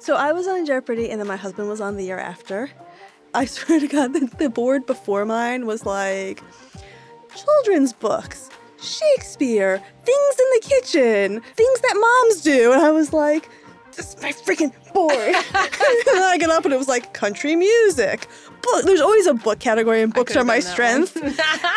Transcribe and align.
So 0.00 0.16
I 0.16 0.32
was 0.32 0.48
on 0.48 0.64
Jeopardy, 0.64 1.10
and 1.10 1.20
then 1.20 1.28
my 1.28 1.36
husband 1.36 1.68
was 1.68 1.78
on 1.78 1.96
the 1.96 2.04
year 2.04 2.18
after. 2.18 2.70
I 3.34 3.44
swear 3.46 3.80
to 3.80 3.86
God, 3.86 4.14
the, 4.14 4.30
the 4.38 4.48
board 4.48 4.86
before 4.86 5.26
mine 5.26 5.66
was 5.66 5.84
like 5.84 6.42
children's 7.36 7.92
books, 7.92 8.48
Shakespeare, 8.80 9.76
things 10.04 10.38
in 10.38 10.46
the 10.54 10.62
kitchen, 10.66 11.42
things 11.54 11.80
that 11.80 11.94
moms 12.00 12.42
do. 12.42 12.72
And 12.72 12.80
I 12.80 12.90
was 12.90 13.12
like, 13.12 13.50
this 13.94 14.14
is 14.14 14.22
my 14.22 14.32
freaking 14.32 14.72
board. 14.94 15.12
and 15.54 16.02
then 16.06 16.22
I 16.22 16.38
got 16.40 16.48
up 16.48 16.64
and 16.64 16.72
it 16.72 16.78
was 16.78 16.88
like 16.88 17.12
country 17.12 17.54
music. 17.54 18.26
Book. 18.62 18.84
There's 18.84 19.00
always 19.02 19.26
a 19.26 19.34
book 19.34 19.58
category, 19.58 20.02
and 20.02 20.12
books 20.12 20.36
are 20.36 20.44
my 20.44 20.60
strength. 20.60 21.16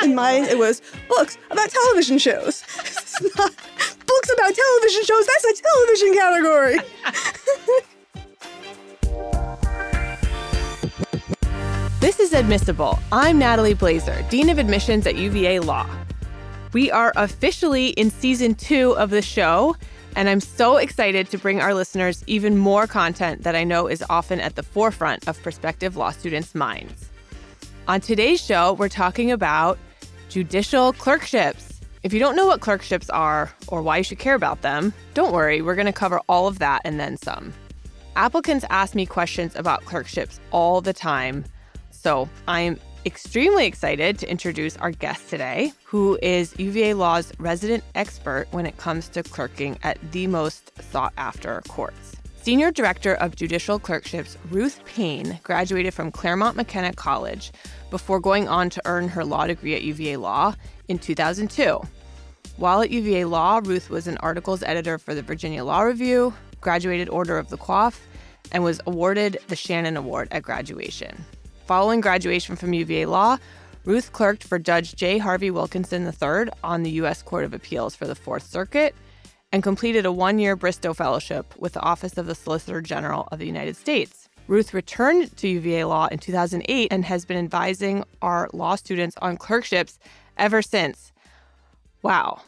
In 0.04 0.16
mine, 0.16 0.44
it 0.44 0.58
was 0.58 0.82
books 1.08 1.38
about 1.50 1.70
television 1.70 2.18
shows. 2.18 2.62
Books 3.22 4.32
about 4.34 4.54
television 4.54 5.04
shows. 5.06 5.26
That's 5.26 5.46
a 5.46 5.62
television 5.62 6.14
category. 6.14 6.80
This 12.04 12.20
is 12.20 12.34
Admissible. 12.34 13.00
I'm 13.14 13.40
Natalie 13.40 13.76
Blazer, 13.76 14.26
Dean 14.30 14.50
of 14.50 14.58
Admissions 14.58 15.08
at 15.08 15.16
UVA 15.16 15.60
Law. 15.60 15.90
We 16.74 16.92
are 16.92 17.14
officially 17.16 17.92
in 17.92 18.12
season 18.12 18.56
two 18.56 18.92
of 18.98 19.10
the 19.10 19.22
show, 19.22 19.78
and 20.18 20.28
I'm 20.28 20.42
so 20.42 20.76
excited 20.76 21.30
to 21.30 21.38
bring 21.38 21.62
our 21.62 21.74
listeners 21.74 22.22
even 22.28 22.58
more 22.58 22.88
content 22.88 23.44
that 23.44 23.56
I 23.56 23.64
know 23.64 23.88
is 23.88 24.04
often 24.10 24.42
at 24.42 24.56
the 24.58 24.64
forefront 24.64 25.30
of 25.30 25.42
prospective 25.42 25.96
law 25.96 26.12
students' 26.12 26.54
minds. 26.54 27.10
On 27.88 28.02
today's 28.02 28.44
show, 28.44 28.74
we're 28.74 28.90
talking 28.90 29.32
about 29.32 29.80
judicial 30.28 30.92
clerkships. 30.92 31.80
If 32.04 32.12
you 32.12 32.20
don't 32.20 32.36
know 32.36 32.48
what 32.48 32.60
clerkships 32.60 33.10
are 33.12 33.50
or 33.70 33.82
why 33.82 34.00
you 34.00 34.04
should 34.04 34.20
care 34.20 34.36
about 34.36 34.62
them, 34.62 34.94
don't 35.14 35.32
worry, 35.32 35.62
we're 35.62 35.76
going 35.76 35.86
to 35.86 35.94
cover 35.94 36.20
all 36.28 36.48
of 36.48 36.60
that 36.60 36.82
and 36.84 37.00
then 37.00 37.16
some. 37.16 37.54
Applicants 38.18 38.66
ask 38.70 38.94
me 38.94 39.06
questions 39.06 39.56
about 39.56 39.86
clerkships 39.86 40.42
all 40.52 40.82
the 40.82 40.92
time, 40.92 41.46
so 42.04 42.28
I'm 42.50 42.80
extremely 43.06 43.66
excited 43.66 44.20
to 44.20 44.30
introduce 44.30 44.76
our 44.78 44.92
guest 44.92 45.30
today, 45.30 45.72
who 45.86 46.20
is 46.22 46.54
UVA 46.60 46.96
Law's 46.96 47.32
resident 47.40 47.84
expert 47.96 48.48
when 48.52 48.66
it 48.66 48.78
comes 48.78 49.08
to 49.10 49.24
clerking 49.24 49.78
at 49.84 49.98
the 50.12 50.28
most 50.28 50.72
sought 50.92 51.14
after 51.18 51.62
courts. 51.70 52.18
Senior 52.42 52.72
Director 52.72 53.14
of 53.16 53.38
Judicial 53.38 53.80
Clerkships 53.80 54.38
Ruth 54.50 54.82
Payne 54.86 55.40
graduated 55.44 55.94
from 55.94 56.12
Claremont 56.12 56.58
McKenna 56.58 56.92
College 56.92 57.54
before 57.90 58.20
going 58.20 58.50
on 58.50 58.70
to 58.72 58.82
earn 58.84 59.08
her 59.08 59.24
law 59.24 59.48
degree 59.48 59.76
at 59.76 59.84
UVA 59.84 60.18
Law 60.18 60.56
in 60.90 61.00
2002. 61.00 61.82
While 62.58 62.82
at 62.82 62.92
UVA 62.92 63.24
Law, 63.26 63.62
Ruth 63.64 63.90
was 63.90 64.08
an 64.08 64.18
articles 64.18 64.62
editor 64.64 64.98
for 64.98 65.16
the 65.16 65.22
Virginia 65.22 65.64
Law 65.64 65.82
Review, 65.82 66.34
graduated 66.60 67.08
Order 67.08 67.38
of 67.38 67.50
the 67.50 67.58
Coif, 67.58 67.98
and 68.52 68.62
was 68.62 68.82
awarded 68.86 69.38
the 69.48 69.56
Shannon 69.56 69.96
Award 69.96 70.28
at 70.32 70.44
graduation. 70.44 71.24
Following 71.66 72.02
graduation 72.02 72.58
from 72.58 72.74
UVA 72.74 73.06
Law, 73.06 73.38
Ruth 73.86 74.12
clerked 74.12 74.44
for 74.44 74.60
Judge 74.60 74.96
J. 74.96 75.18
Harvie 75.18 75.50
Wilkinson 75.50 76.06
III 76.06 76.52
on 76.62 76.84
the 76.84 76.92
U.S. 76.92 77.22
Court 77.22 77.46
of 77.46 77.54
Appeals 77.54 77.96
for 77.96 78.06
the 78.06 78.16
Fourth 78.16 78.44
Circuit 78.44 78.94
and 79.54 79.64
completed 79.64 80.06
a 80.06 80.12
one 80.12 80.40
year 80.40 80.58
Bristow 80.58 80.94
Fellowship 80.94 81.54
with 81.58 81.74
the 81.74 81.80
Office 81.80 82.18
of 82.18 82.26
the 82.26 82.36
Solicitor 82.36 82.82
General 82.82 83.30
of 83.32 83.40
the 83.40 83.46
United 83.46 83.78
States. 83.78 84.28
Ruth 84.48 84.74
returned 84.74 85.36
to 85.38 85.48
UVA 85.48 85.86
Law 85.86 86.08
in 86.08 86.20
2008 86.20 86.92
and 86.92 87.06
has 87.06 87.24
been 87.24 87.38
advising 87.38 88.04
our 88.22 88.50
law 88.52 88.76
students 88.76 89.16
on 89.22 89.38
clerkships 89.38 90.00
ever 90.38 90.62
since. 90.62 91.14
Wow. 92.02 92.42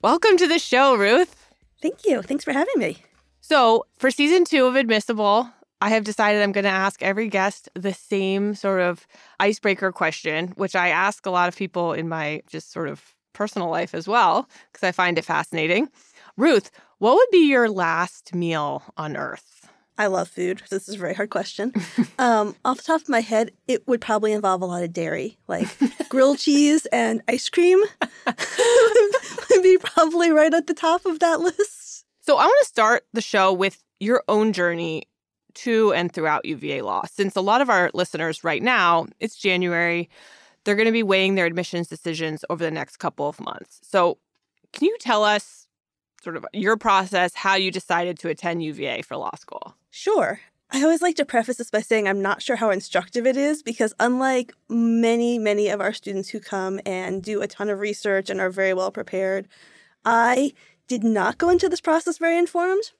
Welcome 0.00 0.36
to 0.36 0.46
the 0.46 0.60
show, 0.60 0.94
Ruth. 0.94 1.48
Thank 1.82 2.06
you. 2.06 2.22
Thanks 2.22 2.44
for 2.44 2.52
having 2.52 2.78
me. 2.78 2.98
So, 3.40 3.86
for 3.98 4.12
season 4.12 4.44
two 4.44 4.66
of 4.66 4.76
Admissible, 4.76 5.50
I 5.80 5.88
have 5.90 6.04
decided 6.04 6.42
I'm 6.42 6.52
going 6.52 6.64
to 6.64 6.70
ask 6.70 7.02
every 7.02 7.28
guest 7.28 7.68
the 7.74 7.94
same 7.94 8.54
sort 8.54 8.82
of 8.82 9.06
icebreaker 9.38 9.92
question, 9.92 10.48
which 10.56 10.76
I 10.76 10.88
ask 10.88 11.24
a 11.24 11.30
lot 11.30 11.48
of 11.48 11.56
people 11.56 11.94
in 11.94 12.08
my 12.08 12.42
just 12.46 12.70
sort 12.70 12.88
of 12.88 13.14
personal 13.32 13.70
life 13.70 13.94
as 13.94 14.06
well, 14.06 14.48
because 14.72 14.86
I 14.86 14.92
find 14.92 15.16
it 15.16 15.24
fascinating. 15.24 15.88
Ruth, 16.36 16.70
what 16.98 17.14
would 17.14 17.28
be 17.32 17.48
your 17.48 17.70
last 17.70 18.34
meal 18.34 18.82
on 18.96 19.16
earth? 19.16 19.68
I 19.96 20.06
love 20.06 20.28
food. 20.28 20.62
This 20.70 20.88
is 20.88 20.94
a 20.94 20.98
very 20.98 21.14
hard 21.14 21.30
question. 21.30 21.74
um, 22.18 22.56
off 22.64 22.78
the 22.78 22.82
top 22.82 23.02
of 23.02 23.08
my 23.08 23.20
head, 23.20 23.52
it 23.68 23.86
would 23.86 24.00
probably 24.00 24.32
involve 24.32 24.62
a 24.62 24.66
lot 24.66 24.82
of 24.82 24.92
dairy, 24.92 25.38
like 25.46 25.68
grilled 26.08 26.38
cheese 26.38 26.86
and 26.86 27.22
ice 27.28 27.48
cream 27.48 27.82
would 28.26 29.62
be 29.62 29.78
probably 29.78 30.30
right 30.30 30.52
at 30.54 30.66
the 30.66 30.74
top 30.74 31.04
of 31.04 31.18
that 31.20 31.40
list. 31.40 32.06
So 32.20 32.36
I 32.36 32.44
want 32.44 32.58
to 32.62 32.68
start 32.68 33.04
the 33.12 33.20
show 33.20 33.52
with 33.52 33.82
your 33.98 34.22
own 34.28 34.54
journey 34.54 35.04
to 35.54 35.92
and 35.92 36.12
throughout 36.12 36.44
UVA 36.44 36.82
law. 36.82 37.02
Since 37.10 37.36
a 37.36 37.40
lot 37.40 37.60
of 37.60 37.70
our 37.70 37.90
listeners 37.94 38.44
right 38.44 38.62
now, 38.62 39.06
it's 39.18 39.36
January, 39.36 40.08
they're 40.64 40.74
going 40.74 40.86
to 40.86 40.92
be 40.92 41.02
weighing 41.02 41.34
their 41.34 41.46
admissions 41.46 41.88
decisions 41.88 42.44
over 42.50 42.62
the 42.62 42.70
next 42.70 42.98
couple 42.98 43.28
of 43.28 43.40
months. 43.40 43.80
So, 43.82 44.18
can 44.72 44.86
you 44.86 44.96
tell 45.00 45.24
us 45.24 45.66
sort 46.22 46.36
of 46.36 46.46
your 46.52 46.76
process, 46.76 47.34
how 47.34 47.54
you 47.54 47.70
decided 47.70 48.18
to 48.20 48.28
attend 48.28 48.62
UVA 48.62 49.02
for 49.02 49.16
law 49.16 49.34
school? 49.36 49.74
Sure. 49.90 50.40
I 50.72 50.82
always 50.82 51.02
like 51.02 51.16
to 51.16 51.24
preface 51.24 51.56
this 51.56 51.70
by 51.70 51.80
saying 51.80 52.06
I'm 52.06 52.22
not 52.22 52.42
sure 52.42 52.56
how 52.56 52.70
instructive 52.70 53.26
it 53.26 53.36
is 53.36 53.62
because, 53.62 53.92
unlike 53.98 54.54
many, 54.68 55.38
many 55.38 55.68
of 55.68 55.80
our 55.80 55.92
students 55.92 56.28
who 56.28 56.38
come 56.38 56.78
and 56.86 57.22
do 57.22 57.42
a 57.42 57.48
ton 57.48 57.68
of 57.68 57.80
research 57.80 58.30
and 58.30 58.40
are 58.40 58.50
very 58.50 58.72
well 58.72 58.92
prepared, 58.92 59.48
I 60.04 60.52
did 60.86 61.02
not 61.02 61.38
go 61.38 61.48
into 61.48 61.68
this 61.68 61.80
process 61.80 62.18
very 62.18 62.38
informed. 62.38 62.92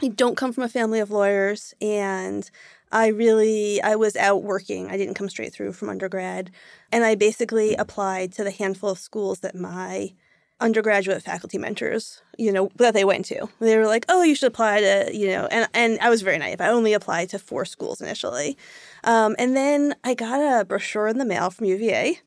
I 0.00 0.08
don't 0.08 0.36
come 0.36 0.52
from 0.52 0.64
a 0.64 0.68
family 0.68 1.00
of 1.00 1.10
lawyers 1.10 1.74
and 1.80 2.48
I 2.90 3.08
really 3.08 3.80
I 3.82 3.96
was 3.96 4.16
out 4.16 4.42
working. 4.42 4.90
I 4.90 4.96
didn't 4.96 5.14
come 5.14 5.28
straight 5.28 5.52
through 5.52 5.72
from 5.72 5.88
undergrad 5.88 6.50
and 6.90 7.04
I 7.04 7.14
basically 7.14 7.74
applied 7.74 8.32
to 8.34 8.44
the 8.44 8.50
handful 8.50 8.90
of 8.90 8.98
schools 8.98 9.40
that 9.40 9.54
my 9.54 10.12
undergraduate 10.62 11.22
faculty 11.22 11.58
mentors, 11.58 12.22
you 12.38 12.52
know, 12.52 12.70
that 12.76 12.94
they 12.94 13.04
went 13.04 13.24
to. 13.26 13.48
They 13.58 13.76
were 13.76 13.86
like, 13.86 14.06
"Oh, 14.08 14.22
you 14.22 14.34
should 14.34 14.46
apply 14.46 14.80
to, 14.80 15.10
you 15.12 15.26
know," 15.26 15.46
and 15.46 15.68
and 15.74 15.98
I 16.00 16.08
was 16.08 16.22
very 16.22 16.38
naive. 16.38 16.60
I 16.60 16.68
only 16.68 16.92
applied 16.92 17.30
to 17.30 17.38
four 17.38 17.64
schools 17.64 18.00
initially, 18.00 18.56
um, 19.02 19.34
and 19.38 19.56
then 19.56 19.96
I 20.04 20.14
got 20.14 20.60
a 20.60 20.64
brochure 20.64 21.08
in 21.08 21.18
the 21.18 21.24
mail 21.24 21.50
from 21.50 21.66
UVA, 21.66 22.20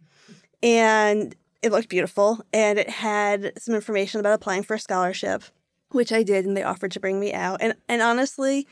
and 0.61 1.33
it 1.61 1.71
looked 1.71 1.89
beautiful, 1.89 2.41
and 2.53 2.77
it 2.77 2.89
had 2.89 3.53
some 3.57 3.73
information 3.73 4.19
about 4.19 4.33
applying 4.33 4.63
for 4.63 4.75
a 4.75 4.79
scholarship 4.79 5.43
which 5.91 6.11
I 6.11 6.23
did, 6.23 6.45
and 6.45 6.55
they 6.55 6.63
offered 6.63 6.91
to 6.91 6.99
bring 6.99 7.19
me 7.19 7.33
out. 7.33 7.61
And 7.61 7.75
and 7.87 8.01
honestly, 8.01 8.67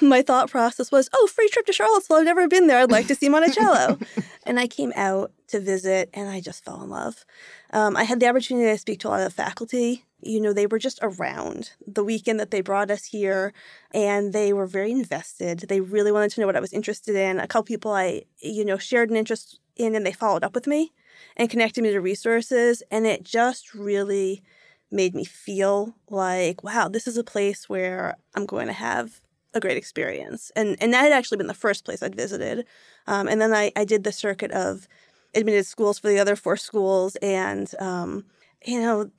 my 0.00 0.22
thought 0.22 0.50
process 0.50 0.92
was, 0.92 1.08
oh, 1.12 1.26
free 1.26 1.48
trip 1.48 1.66
to 1.66 1.72
Charlottesville. 1.72 2.18
I've 2.18 2.24
never 2.24 2.48
been 2.48 2.66
there. 2.66 2.78
I'd 2.78 2.90
like 2.90 3.06
to 3.08 3.14
see 3.14 3.28
Monticello. 3.28 3.98
and 4.46 4.60
I 4.60 4.66
came 4.66 4.92
out 4.94 5.32
to 5.48 5.60
visit, 5.60 6.10
and 6.14 6.28
I 6.28 6.40
just 6.40 6.64
fell 6.64 6.82
in 6.82 6.90
love. 6.90 7.24
Um, 7.72 7.96
I 7.96 8.04
had 8.04 8.20
the 8.20 8.28
opportunity 8.28 8.70
to 8.70 8.78
speak 8.78 9.00
to 9.00 9.08
a 9.08 9.10
lot 9.10 9.22
of 9.22 9.32
faculty. 9.32 10.04
You 10.22 10.40
know, 10.40 10.52
they 10.52 10.66
were 10.66 10.78
just 10.78 10.98
around 11.02 11.72
the 11.86 12.04
weekend 12.04 12.38
that 12.40 12.50
they 12.50 12.60
brought 12.60 12.90
us 12.90 13.04
here, 13.04 13.52
and 13.92 14.32
they 14.32 14.52
were 14.52 14.66
very 14.66 14.92
invested. 14.92 15.60
They 15.60 15.80
really 15.80 16.12
wanted 16.12 16.30
to 16.32 16.40
know 16.40 16.46
what 16.46 16.56
I 16.56 16.60
was 16.60 16.72
interested 16.72 17.16
in. 17.16 17.40
A 17.40 17.46
couple 17.46 17.64
people 17.64 17.92
I, 17.92 18.22
you 18.40 18.64
know, 18.64 18.78
shared 18.78 19.10
an 19.10 19.16
interest 19.16 19.60
in, 19.76 19.94
and 19.94 20.04
they 20.04 20.12
followed 20.12 20.44
up 20.44 20.54
with 20.54 20.66
me 20.66 20.92
and 21.36 21.50
connected 21.50 21.82
me 21.82 21.90
to 21.90 22.00
resources. 22.00 22.82
And 22.90 23.06
it 23.06 23.24
just 23.24 23.74
really 23.74 24.42
made 24.90 25.14
me 25.14 25.24
feel 25.24 25.94
like, 26.08 26.62
wow, 26.64 26.88
this 26.88 27.06
is 27.06 27.16
a 27.16 27.24
place 27.24 27.68
where 27.68 28.16
I'm 28.34 28.46
going 28.46 28.66
to 28.66 28.72
have 28.72 29.20
a 29.54 29.60
great 29.60 29.76
experience. 29.76 30.52
And 30.56 30.76
and 30.80 30.92
that 30.92 31.02
had 31.02 31.12
actually 31.12 31.38
been 31.38 31.46
the 31.48 31.54
first 31.54 31.84
place 31.84 32.02
I'd 32.02 32.14
visited. 32.14 32.66
Um, 33.06 33.28
and 33.28 33.40
then 33.40 33.52
I, 33.54 33.72
I 33.76 33.84
did 33.84 34.04
the 34.04 34.12
circuit 34.12 34.52
of 34.52 34.86
admitted 35.34 35.66
schools 35.66 35.98
for 35.98 36.08
the 36.08 36.18
other 36.18 36.36
four 36.36 36.56
schools. 36.56 37.16
And, 37.16 37.72
um, 37.80 38.24
you 38.64 38.80
know, 38.80 39.10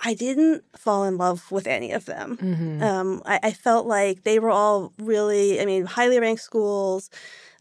I 0.00 0.14
didn't 0.14 0.64
fall 0.76 1.04
in 1.04 1.16
love 1.16 1.50
with 1.50 1.66
any 1.66 1.92
of 1.92 2.04
them. 2.06 2.36
Mm-hmm. 2.36 2.82
Um, 2.82 3.22
I, 3.24 3.40
I, 3.42 3.52
felt 3.52 3.86
like 3.86 4.24
they 4.24 4.38
were 4.38 4.50
all 4.50 4.92
really, 4.98 5.60
I 5.60 5.64
mean, 5.64 5.86
highly 5.86 6.18
ranked 6.18 6.42
schools. 6.42 7.10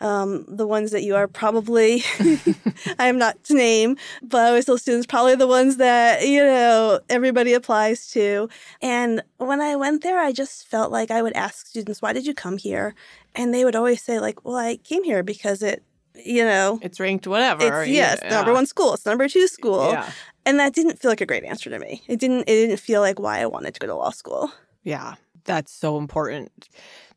Um, 0.02 0.44
the 0.50 0.68
ones 0.68 0.92
that 0.92 1.04
you 1.04 1.16
are 1.16 1.28
probably, 1.28 2.04
I 3.00 3.08
am 3.08 3.18
not 3.18 3.42
to 3.46 3.54
name, 3.54 3.96
but 4.22 4.54
OSL 4.54 4.80
students, 4.80 5.08
probably 5.08 5.36
the 5.36 5.48
ones 5.48 5.78
that, 5.78 6.28
you 6.28 6.44
know, 6.44 7.00
everybody 7.10 7.54
applies 7.54 8.10
to. 8.12 8.50
And 8.82 9.24
when 9.38 9.62
I 9.62 9.78
went 9.78 10.04
there, 10.04 10.20
I 10.20 10.34
just 10.34 10.68
felt 10.68 10.92
like 10.92 11.10
I 11.10 11.22
would 11.22 11.34
ask 11.34 11.68
students, 11.68 12.02
why 12.02 12.12
did 12.12 12.26
you 12.26 12.34
come 12.34 12.58
here? 12.58 12.96
And 13.36 13.54
they 13.54 13.64
would 13.64 13.78
always 13.78 14.02
say, 14.02 14.20
like, 14.20 14.44
well, 14.44 14.58
I 14.58 14.76
came 14.78 15.04
here 15.04 15.24
because 15.24 15.62
it 15.62 15.84
you 16.16 16.44
know 16.44 16.80
it's 16.84 17.00
ranked 17.00 17.26
whatever 17.26 17.82
it's 17.82 17.90
yes 17.90 18.20
yeah. 18.22 18.30
number 18.30 18.54
one 18.54 18.68
school 18.68 18.94
it's 18.94 19.06
number 19.06 19.28
two 19.28 19.48
school 19.48 19.92
yeah. 19.92 20.12
And 20.46 20.60
that 20.60 20.74
didn't 20.74 21.00
feel 21.00 21.12
like 21.12 21.22
a 21.22 21.26
great 21.26 21.44
answer 21.44 21.70
to 21.70 21.80
me 21.80 22.02
it 22.08 22.20
didn't 22.20 22.42
it 22.42 22.56
didn't 22.56 22.80
feel 22.80 23.02
like 23.02 23.20
why 23.20 23.40
i 23.40 23.46
wanted 23.46 23.74
to 23.74 23.80
go 23.80 23.88
to 23.88 23.96
law 23.96 24.12
school 24.12 24.52
yeah 24.84 25.16
that's 25.46 25.72
so 25.72 25.98
important 25.98 26.70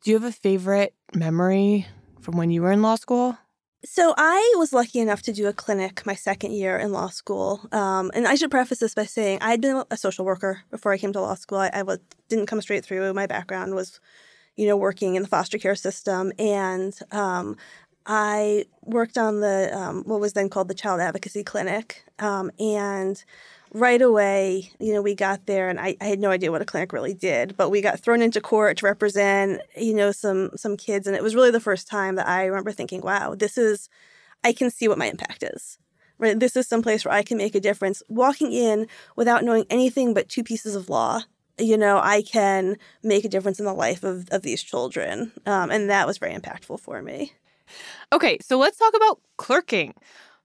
do 0.03 0.11
you 0.11 0.19
have 0.19 0.23
a 0.23 0.31
favorite 0.31 0.93
memory 1.13 1.85
from 2.21 2.37
when 2.37 2.51
you 2.51 2.61
were 2.61 2.71
in 2.71 2.81
law 2.81 2.95
school? 2.95 3.37
So 3.85 4.13
I 4.17 4.53
was 4.57 4.73
lucky 4.73 4.99
enough 4.99 5.21
to 5.23 5.33
do 5.33 5.47
a 5.47 5.53
clinic 5.53 6.05
my 6.05 6.15
second 6.15 6.51
year 6.53 6.77
in 6.77 6.91
law 6.91 7.09
school, 7.09 7.61
um, 7.71 8.11
and 8.13 8.27
I 8.27 8.35
should 8.35 8.51
preface 8.51 8.79
this 8.79 8.93
by 8.93 9.05
saying 9.05 9.39
I 9.41 9.51
had 9.51 9.61
been 9.61 9.83
a 9.91 9.97
social 9.97 10.25
worker 10.25 10.61
before 10.71 10.91
I 10.91 10.97
came 10.97 11.13
to 11.13 11.21
law 11.21 11.35
school. 11.35 11.59
I, 11.59 11.69
I 11.73 11.83
was, 11.83 11.99
didn't 12.27 12.47
come 12.47 12.61
straight 12.61 12.83
through. 12.83 13.13
My 13.13 13.27
background 13.27 13.75
was, 13.75 13.99
you 14.55 14.67
know, 14.67 14.75
working 14.75 15.15
in 15.15 15.21
the 15.21 15.27
foster 15.27 15.57
care 15.57 15.75
system. 15.75 16.31
And 16.39 16.97
um, 17.11 17.55
I 18.07 18.65
worked 18.83 19.17
on 19.17 19.41
the 19.41 19.69
um, 19.77 20.03
what 20.05 20.21
was 20.21 20.33
then 20.33 20.49
called 20.49 20.69
the 20.69 20.73
Child 20.73 21.01
Advocacy 21.01 21.43
Clinic. 21.43 22.05
Um, 22.19 22.51
and 22.57 23.21
right 23.73 24.01
away, 24.01 24.71
you 24.79 24.93
know, 24.93 25.01
we 25.01 25.13
got 25.13 25.45
there 25.45 25.67
and 25.69 25.79
I, 25.79 25.97
I, 25.99 26.05
had 26.05 26.19
no 26.19 26.31
idea 26.31 26.51
what 26.51 26.61
a 26.61 26.65
clinic 26.65 26.93
really 26.93 27.13
did, 27.13 27.57
but 27.57 27.69
we 27.69 27.81
got 27.81 27.99
thrown 27.99 28.21
into 28.21 28.39
court 28.39 28.77
to 28.77 28.85
represent, 28.85 29.61
you 29.75 29.93
know, 29.93 30.13
some 30.13 30.51
some 30.55 30.77
kids. 30.77 31.05
And 31.05 31.15
it 31.17 31.21
was 31.21 31.35
really 31.35 31.51
the 31.51 31.59
first 31.59 31.87
time 31.87 32.15
that 32.15 32.27
I 32.27 32.45
remember 32.45 32.71
thinking, 32.71 33.01
wow, 33.01 33.35
this 33.35 33.57
is 33.57 33.89
I 34.43 34.53
can 34.53 34.71
see 34.71 34.87
what 34.87 34.97
my 34.97 35.07
impact 35.07 35.43
is. 35.43 35.77
Right? 36.17 36.39
This 36.39 36.55
is 36.55 36.67
some 36.67 36.81
place 36.81 37.03
where 37.03 37.13
I 37.13 37.23
can 37.23 37.37
make 37.37 37.55
a 37.55 37.59
difference. 37.59 38.01
Walking 38.07 38.51
in 38.53 38.87
without 39.15 39.43
knowing 39.43 39.65
anything 39.69 40.13
but 40.13 40.29
two 40.29 40.43
pieces 40.43 40.75
of 40.75 40.89
law, 40.89 41.21
you 41.59 41.77
know, 41.77 41.99
I 42.01 42.21
can 42.21 42.77
make 43.03 43.25
a 43.25 43.29
difference 43.29 43.59
in 43.59 43.65
the 43.65 43.73
life 43.73 44.03
of, 44.03 44.27
of 44.31 44.41
these 44.41 44.63
children. 44.63 45.33
Um, 45.45 45.69
and 45.69 45.89
that 45.89 46.07
was 46.07 46.17
very 46.17 46.33
impactful 46.33 46.79
for 46.79 47.01
me. 47.03 47.33
Okay, 48.13 48.37
so 48.41 48.57
let's 48.57 48.77
talk 48.77 48.95
about 48.95 49.19
clerking. 49.37 49.93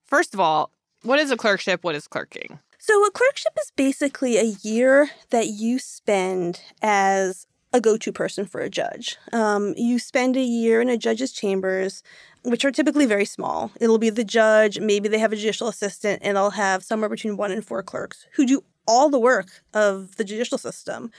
First 0.04 0.34
of 0.34 0.40
all, 0.40 0.70
what 1.02 1.18
is 1.18 1.30
a 1.30 1.36
clerkship? 1.36 1.82
What 1.84 1.94
is 1.94 2.06
clerking? 2.06 2.58
So, 2.78 3.04
a 3.06 3.10
clerkship 3.10 3.52
is 3.60 3.70
basically 3.76 4.38
a 4.38 4.56
year 4.62 5.10
that 5.30 5.46
you 5.46 5.78
spend 5.78 6.60
as 6.82 7.46
a 7.72 7.80
go 7.80 7.96
to 7.96 8.12
person 8.12 8.44
for 8.44 8.60
a 8.60 8.68
judge. 8.68 9.16
Um, 9.32 9.74
you 9.76 9.98
spend 9.98 10.36
a 10.36 10.42
year 10.42 10.80
in 10.80 10.88
a 10.88 10.98
judge's 10.98 11.32
chambers, 11.32 12.02
which 12.44 12.64
are 12.64 12.70
typically 12.70 13.06
very 13.06 13.24
small. 13.24 13.70
It'll 13.80 13.98
be 13.98 14.10
the 14.10 14.24
judge, 14.24 14.78
maybe 14.78 15.08
they 15.08 15.18
have 15.18 15.32
a 15.32 15.36
judicial 15.36 15.68
assistant, 15.68 16.20
and 16.22 16.36
they'll 16.36 16.50
have 16.50 16.84
somewhere 16.84 17.08
between 17.08 17.36
one 17.36 17.52
and 17.52 17.64
four 17.64 17.82
clerks 17.82 18.26
who 18.34 18.46
do 18.46 18.64
all 18.86 19.08
the 19.08 19.18
work 19.18 19.62
of 19.74 20.16
the 20.16 20.24
judicial 20.24 20.58
system. 20.58 21.10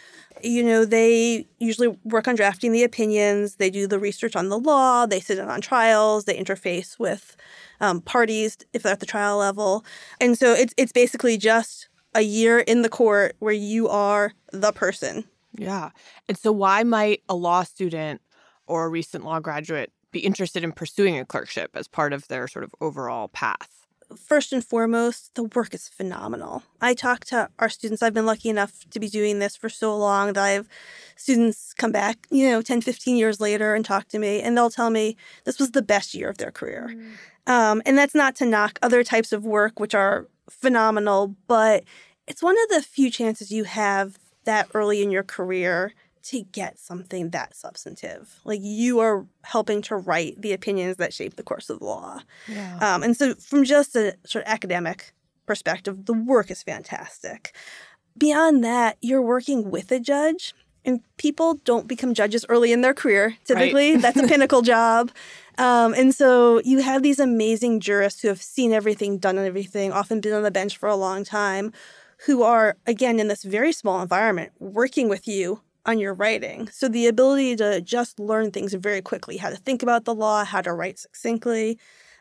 You 0.44 0.64
know, 0.64 0.86
they 0.86 1.48
usually 1.60 1.90
work 2.04 2.28
on 2.28 2.36
drafting 2.36 2.72
the 2.72 2.84
opinions, 2.84 3.56
they 3.56 3.70
do 3.70 3.88
the 3.88 4.00
research 4.00 4.36
on 4.36 4.50
the 4.50 4.60
law, 4.60 5.06
they 5.06 5.20
sit 5.20 5.38
in 5.38 5.50
on 5.50 5.62
trials, 5.62 6.26
they 6.26 6.38
interface 6.38 7.00
with 7.00 7.36
um, 7.80 8.02
parties 8.02 8.58
if 8.74 8.84
they're 8.84 8.94
at 8.94 9.00
the 9.00 9.06
trial 9.06 9.38
level. 9.38 9.86
And 10.20 10.38
so 10.38 10.54
it's 10.54 10.74
it's 10.78 10.92
basically 10.92 11.38
just 11.38 11.88
a 12.16 12.22
year 12.22 12.60
in 12.60 12.82
the 12.82 12.90
court 12.90 13.36
where 13.40 13.54
you 13.54 13.88
are 13.90 14.34
the 14.52 14.72
person 14.72 15.26
yeah. 15.58 15.90
And 16.28 16.38
so, 16.38 16.52
why 16.52 16.84
might 16.84 17.22
a 17.30 17.36
law 17.36 17.64
student 17.64 18.22
or 18.68 18.86
a 18.86 18.90
recent 18.90 19.24
law 19.24 19.40
graduate 19.40 19.92
be 20.12 20.20
interested 20.20 20.64
in 20.64 20.72
pursuing 20.72 21.18
a 21.18 21.26
clerkship 21.26 21.72
as 21.76 21.88
part 21.88 22.14
of 22.14 22.28
their 22.28 22.48
sort 22.48 22.64
of 22.64 22.74
overall 22.82 23.28
path? 23.28 23.83
First 24.18 24.54
and 24.54 24.64
foremost, 24.64 25.36
the 25.36 25.44
work 25.44 25.74
is 25.74 25.88
phenomenal. 25.88 26.64
I 26.82 26.94
talk 26.94 27.26
to 27.26 27.50
our 27.60 27.70
students. 27.70 28.02
I've 28.02 28.14
been 28.14 28.26
lucky 28.26 28.50
enough 28.50 28.90
to 28.92 29.00
be 29.00 29.10
doing 29.10 29.40
this 29.40 29.56
for 29.56 29.70
so 29.70 29.98
long 29.98 30.34
that 30.34 30.44
I 30.44 30.50
have 30.50 30.68
students 31.16 31.74
come 31.74 31.92
back, 31.92 32.28
you 32.30 32.50
know, 32.50 32.62
10, 32.62 32.82
15 32.82 33.16
years 33.16 33.40
later 33.40 33.76
and 33.76 33.86
talk 33.86 34.08
to 34.10 34.20
me, 34.20 34.42
and 34.42 34.58
they'll 34.58 34.70
tell 34.70 34.90
me 34.90 35.18
this 35.46 35.60
was 35.60 35.72
the 35.72 35.82
best 35.82 36.14
year 36.14 36.30
of 36.30 36.38
their 36.38 36.52
career. 36.52 36.94
Mm. 36.94 37.52
Um, 37.52 37.82
and 37.86 37.98
that's 37.98 38.16
not 38.16 38.36
to 38.38 38.46
knock 38.46 38.80
other 38.82 39.04
types 39.04 39.34
of 39.34 39.46
work, 39.46 39.80
which 39.80 39.94
are 39.94 40.28
phenomenal, 40.50 41.36
but 41.48 41.84
it's 42.28 42.44
one 42.44 42.56
of 42.64 42.70
the 42.70 42.82
few 42.82 43.10
chances 43.10 43.52
you 43.52 43.66
have 43.66 44.18
that 44.46 44.68
early 44.74 45.02
in 45.02 45.12
your 45.12 45.24
career 45.24 45.94
to 46.24 46.42
get 46.42 46.80
something 46.80 47.32
that 47.32 47.56
substantive. 47.56 48.40
Like 48.46 48.62
you 48.62 49.00
are 49.00 49.26
helping 49.44 49.82
to 49.84 49.96
write 49.96 50.42
the 50.42 50.54
opinions 50.54 50.98
that 50.98 51.14
shape 51.14 51.36
the 51.36 51.44
course 51.44 51.70
of 51.70 51.80
the 51.80 51.86
law. 51.86 52.22
Yeah. 52.48 52.78
Um, 52.82 53.04
and 53.04 53.16
so, 53.16 53.36
from 53.36 53.64
just 53.64 53.96
a 53.96 54.16
sort 54.26 54.46
of 54.46 54.52
academic 54.52 55.14
perspective, 55.46 56.06
the 56.06 56.14
work 56.14 56.50
is 56.50 56.64
fantastic. 56.64 57.56
Beyond 58.18 58.64
that, 58.64 58.98
you're 59.02 59.22
working 59.22 59.70
with 59.70 59.92
a 59.92 60.00
judge, 60.00 60.54
and 60.86 61.02
people 61.18 61.56
don't 61.66 61.88
become 61.88 62.14
judges 62.14 62.46
early 62.48 62.72
in 62.72 62.82
their 62.82 62.94
career. 62.94 63.36
Typically, 63.44 63.94
right. 63.94 64.02
that's 64.02 64.18
a 64.18 64.28
pinnacle 64.28 64.62
job. 64.74 65.12
Um, 65.58 65.94
and 65.94 66.14
so 66.16 66.62
you 66.64 66.82
have 66.82 67.04
these 67.04 67.20
amazing 67.20 67.80
jurists 67.80 68.22
who 68.22 68.28
have 68.28 68.42
seen 68.42 68.72
everything, 68.72 69.18
done 69.18 69.38
everything, 69.38 69.92
often 69.92 70.22
been 70.22 70.34
on 70.34 70.44
the 70.44 70.52
bench 70.52 70.78
for 70.78 70.88
a 70.88 70.96
long 70.96 71.24
time, 71.24 71.74
who 72.26 72.44
are, 72.44 72.78
again, 72.88 73.20
in 73.20 73.28
this 73.28 73.44
very 73.44 73.74
small 73.74 74.02
environment, 74.02 74.52
working 74.60 75.10
with 75.10 75.28
you 75.28 75.62
on 75.86 76.00
your 76.00 76.14
writing. 76.14 76.70
So 76.70 76.88
the 76.88 77.08
ability 77.08 77.56
to 77.58 77.82
just 77.82 78.20
learn 78.20 78.52
things 78.52 78.74
very 78.74 79.02
quickly, 79.02 79.38
how 79.38 79.50
to 79.50 79.56
think 79.56 79.84
about 79.84 80.06
the 80.06 80.16
law, 80.16 80.46
how 80.46 80.62
to 80.62 80.74
write 80.74 81.00
succinctly. 81.00 81.78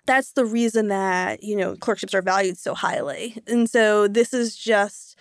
That's 0.06 0.32
the 0.32 0.44
reason 0.44 0.88
that, 0.88 1.44
you 1.44 1.56
know, 1.56 1.76
clerkships 1.76 2.14
are 2.14 2.22
valued 2.22 2.58
so 2.58 2.74
highly. 2.74 3.38
And 3.46 3.70
so 3.70 4.08
this 4.08 4.34
is 4.34 4.56
just 4.56 5.16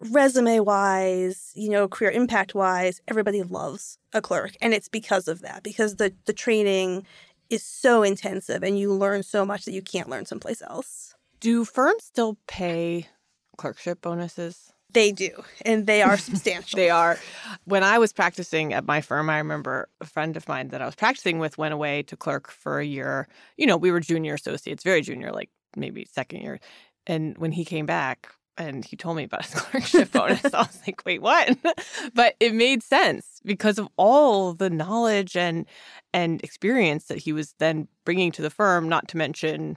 resume 0.00 0.60
wise, 0.60 1.52
you 1.54 1.68
know, 1.68 1.86
career 1.86 2.10
impact 2.10 2.54
wise, 2.54 3.00
everybody 3.06 3.42
loves 3.42 3.98
a 4.12 4.20
clerk. 4.20 4.56
And 4.60 4.74
it's 4.74 4.88
because 4.88 5.28
of 5.28 5.42
that, 5.42 5.62
because 5.62 5.96
the 5.96 6.12
the 6.24 6.32
training 6.32 7.06
is 7.50 7.62
so 7.62 8.02
intensive 8.02 8.62
and 8.62 8.78
you 8.78 8.92
learn 8.92 9.22
so 9.22 9.44
much 9.44 9.64
that 9.64 9.72
you 9.72 9.82
can't 9.82 10.08
learn 10.08 10.26
someplace 10.26 10.62
else. 10.62 11.14
Do 11.40 11.64
firms 11.64 12.04
still 12.04 12.38
pay 12.46 13.08
clerkship 13.56 14.00
bonuses? 14.00 14.72
They 14.92 15.12
do, 15.12 15.30
and 15.64 15.86
they 15.86 16.02
are 16.02 16.16
substantial. 16.16 16.76
they 16.78 16.90
are. 16.90 17.18
When 17.64 17.82
I 17.82 17.98
was 17.98 18.12
practicing 18.12 18.72
at 18.72 18.86
my 18.86 19.00
firm, 19.00 19.30
I 19.30 19.38
remember 19.38 19.88
a 20.00 20.06
friend 20.06 20.36
of 20.36 20.48
mine 20.48 20.68
that 20.68 20.82
I 20.82 20.86
was 20.86 20.94
practicing 20.94 21.38
with 21.38 21.58
went 21.58 21.74
away 21.74 22.02
to 22.04 22.16
clerk 22.16 22.50
for 22.50 22.78
a 22.78 22.84
year. 22.84 23.28
You 23.56 23.66
know, 23.66 23.76
we 23.76 23.90
were 23.90 24.00
junior 24.00 24.34
associates, 24.34 24.82
very 24.82 25.02
junior, 25.02 25.32
like 25.32 25.50
maybe 25.76 26.06
second 26.10 26.40
year. 26.40 26.60
And 27.06 27.36
when 27.38 27.52
he 27.52 27.64
came 27.64 27.86
back 27.86 28.28
and 28.56 28.84
he 28.84 28.96
told 28.96 29.16
me 29.16 29.24
about 29.24 29.44
his 29.44 29.54
clerkship 29.60 30.12
bonus, 30.12 30.52
I 30.52 30.58
was 30.58 30.80
like, 30.86 31.02
wait, 31.04 31.22
what? 31.22 31.56
but 32.14 32.34
it 32.40 32.54
made 32.54 32.82
sense 32.82 33.40
because 33.44 33.78
of 33.78 33.88
all 33.96 34.54
the 34.54 34.70
knowledge 34.70 35.36
and 35.36 35.66
and 36.12 36.42
experience 36.42 37.06
that 37.06 37.18
he 37.18 37.32
was 37.32 37.54
then 37.58 37.88
bringing 38.04 38.32
to 38.32 38.42
the 38.42 38.50
firm, 38.50 38.88
not 38.88 39.08
to 39.08 39.16
mention 39.16 39.76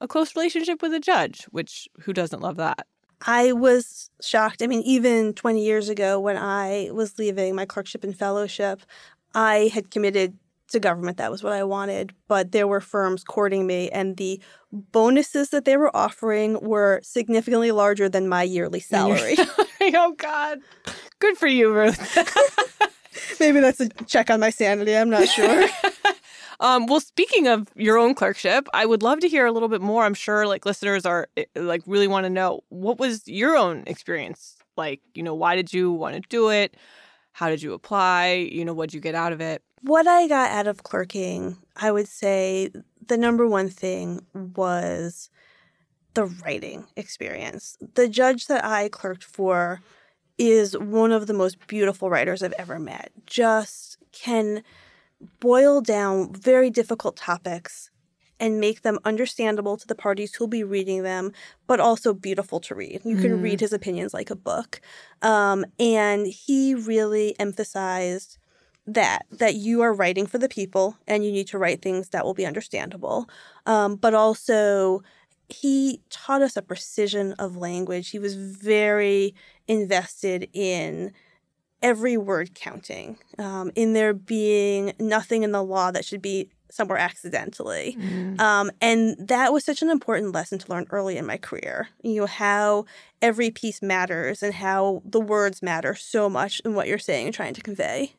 a 0.00 0.06
close 0.08 0.36
relationship 0.36 0.82
with 0.82 0.92
a 0.92 1.00
judge, 1.00 1.44
which 1.50 1.88
who 2.00 2.12
doesn't 2.12 2.42
love 2.42 2.56
that? 2.56 2.86
I 3.24 3.52
was 3.52 4.10
shocked. 4.20 4.62
I 4.62 4.66
mean, 4.66 4.82
even 4.82 5.32
20 5.32 5.64
years 5.64 5.88
ago 5.88 6.20
when 6.20 6.36
I 6.36 6.90
was 6.92 7.18
leaving 7.18 7.54
my 7.54 7.64
clerkship 7.64 8.04
and 8.04 8.16
fellowship, 8.16 8.82
I 9.34 9.70
had 9.72 9.90
committed 9.90 10.36
to 10.68 10.80
government. 10.80 11.16
That 11.18 11.30
was 11.30 11.42
what 11.42 11.52
I 11.52 11.64
wanted. 11.64 12.12
But 12.28 12.52
there 12.52 12.66
were 12.66 12.80
firms 12.80 13.24
courting 13.24 13.66
me, 13.66 13.88
and 13.90 14.16
the 14.16 14.40
bonuses 14.72 15.50
that 15.50 15.64
they 15.64 15.76
were 15.76 15.94
offering 15.96 16.60
were 16.60 17.00
significantly 17.02 17.72
larger 17.72 18.08
than 18.08 18.28
my 18.28 18.42
yearly 18.42 18.80
salary. 18.94 19.36
oh, 19.80 20.14
God. 20.16 20.58
Good 21.18 21.36
for 21.36 21.46
you, 21.46 21.72
Ruth. 21.72 22.18
Maybe 23.40 23.60
that's 23.60 23.80
a 23.80 23.88
check 24.06 24.30
on 24.30 24.40
my 24.40 24.50
sanity. 24.50 24.96
I'm 24.96 25.10
not 25.10 25.28
sure. 25.28 25.68
Um, 26.60 26.86
well, 26.86 27.00
speaking 27.00 27.46
of 27.48 27.68
your 27.74 27.98
own 27.98 28.14
clerkship, 28.14 28.68
I 28.72 28.86
would 28.86 29.02
love 29.02 29.20
to 29.20 29.28
hear 29.28 29.46
a 29.46 29.52
little 29.52 29.68
bit 29.68 29.80
more. 29.80 30.04
I'm 30.04 30.14
sure 30.14 30.46
like 30.46 30.64
listeners 30.64 31.04
are 31.04 31.28
eh, 31.36 31.44
like 31.54 31.82
really 31.86 32.08
want 32.08 32.24
to 32.24 32.30
know 32.30 32.60
what 32.68 32.98
was 32.98 33.26
your 33.28 33.56
own 33.56 33.84
experience 33.86 34.56
like. 34.76 35.00
You 35.14 35.22
know, 35.22 35.34
why 35.34 35.56
did 35.56 35.72
you 35.72 35.92
want 35.92 36.14
to 36.14 36.20
do 36.28 36.50
it? 36.50 36.76
How 37.32 37.48
did 37.50 37.62
you 37.62 37.74
apply? 37.74 38.48
You 38.50 38.64
know, 38.64 38.72
what 38.72 38.90
did 38.90 38.94
you 38.94 39.00
get 39.00 39.14
out 39.14 39.32
of 39.32 39.40
it? 39.40 39.62
What 39.82 40.06
I 40.06 40.26
got 40.26 40.50
out 40.50 40.66
of 40.66 40.82
clerking, 40.82 41.58
I 41.76 41.92
would 41.92 42.08
say 42.08 42.70
the 43.06 43.18
number 43.18 43.46
one 43.46 43.68
thing 43.68 44.24
was 44.34 45.30
the 46.14 46.24
writing 46.24 46.86
experience. 46.96 47.76
The 47.94 48.08
judge 48.08 48.46
that 48.46 48.64
I 48.64 48.88
clerked 48.88 49.22
for 49.22 49.82
is 50.38 50.76
one 50.76 51.12
of 51.12 51.26
the 51.26 51.34
most 51.34 51.66
beautiful 51.66 52.10
writers 52.10 52.42
I've 52.42 52.54
ever 52.58 52.78
met. 52.78 53.12
Just 53.26 53.98
can 54.12 54.62
boil 55.40 55.80
down 55.80 56.32
very 56.32 56.70
difficult 56.70 57.16
topics 57.16 57.90
and 58.38 58.60
make 58.60 58.82
them 58.82 58.98
understandable 59.04 59.76
to 59.76 59.86
the 59.86 59.94
parties 59.94 60.34
who'll 60.34 60.46
be 60.46 60.64
reading 60.64 61.02
them, 61.02 61.32
but 61.66 61.80
also 61.80 62.12
beautiful 62.12 62.60
to 62.60 62.74
read. 62.74 63.00
You 63.04 63.16
can 63.16 63.38
mm. 63.38 63.42
read 63.42 63.60
his 63.60 63.72
opinions 63.72 64.12
like 64.12 64.30
a 64.30 64.36
book. 64.36 64.80
Um, 65.22 65.64
and 65.78 66.26
he 66.26 66.74
really 66.74 67.34
emphasized 67.38 68.38
that 68.86 69.26
that 69.32 69.56
you 69.56 69.82
are 69.82 69.92
writing 69.92 70.26
for 70.26 70.38
the 70.38 70.48
people 70.48 70.96
and 71.06 71.24
you 71.24 71.32
need 71.32 71.48
to 71.48 71.58
write 71.58 71.82
things 71.82 72.10
that 72.10 72.24
will 72.24 72.34
be 72.34 72.46
understandable 72.46 73.28
um, 73.66 73.96
but 73.96 74.14
also 74.14 75.02
he 75.48 76.00
taught 76.08 76.42
us 76.42 76.56
a 76.56 76.62
precision 76.62 77.32
of 77.32 77.56
language 77.56 78.10
he 78.10 78.18
was 78.18 78.36
very 78.36 79.34
invested 79.66 80.48
in 80.52 81.12
every 81.82 82.16
word 82.16 82.54
counting, 82.54 83.18
um, 83.38 83.70
in 83.74 83.92
there 83.92 84.14
being 84.14 84.92
nothing 84.98 85.42
in 85.42 85.52
the 85.52 85.62
law 85.62 85.90
that 85.90 86.04
should 86.04 86.22
be 86.22 86.50
somewhere 86.70 86.98
accidentally. 86.98 87.96
Mm. 87.98 88.40
Um, 88.40 88.70
and 88.80 89.16
that 89.18 89.52
was 89.52 89.64
such 89.64 89.82
an 89.82 89.90
important 89.90 90.32
lesson 90.32 90.58
to 90.58 90.70
learn 90.70 90.86
early 90.90 91.16
in 91.16 91.26
my 91.26 91.36
career. 91.36 91.88
You 92.02 92.20
know, 92.20 92.26
how 92.26 92.86
every 93.22 93.50
piece 93.50 93.82
matters 93.82 94.42
and 94.42 94.54
how 94.54 95.02
the 95.04 95.20
words 95.20 95.62
matter 95.62 95.94
so 95.94 96.28
much 96.28 96.60
in 96.64 96.74
what 96.74 96.88
you're 96.88 96.98
saying 96.98 97.26
and 97.26 97.34
trying 97.34 97.54
to 97.54 97.62
convey. 97.62 98.12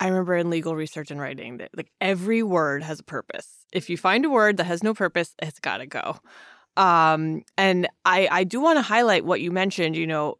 I 0.00 0.08
remember 0.08 0.36
in 0.36 0.48
legal 0.48 0.74
research 0.74 1.10
and 1.10 1.20
writing 1.20 1.58
that 1.58 1.70
like 1.76 1.90
every 2.00 2.42
word 2.42 2.82
has 2.82 3.00
a 3.00 3.04
purpose. 3.04 3.66
If 3.72 3.90
you 3.90 3.96
find 3.96 4.24
a 4.24 4.30
word 4.30 4.56
that 4.56 4.64
has 4.64 4.82
no 4.82 4.94
purpose, 4.94 5.34
it's 5.40 5.60
got 5.60 5.78
to 5.78 5.86
go. 5.86 6.18
Um, 6.76 7.44
and 7.58 7.86
I, 8.04 8.28
I 8.30 8.44
do 8.44 8.60
want 8.60 8.78
to 8.78 8.82
highlight 8.82 9.24
what 9.24 9.40
you 9.40 9.50
mentioned, 9.50 9.96
you 9.96 10.06
know, 10.06 10.38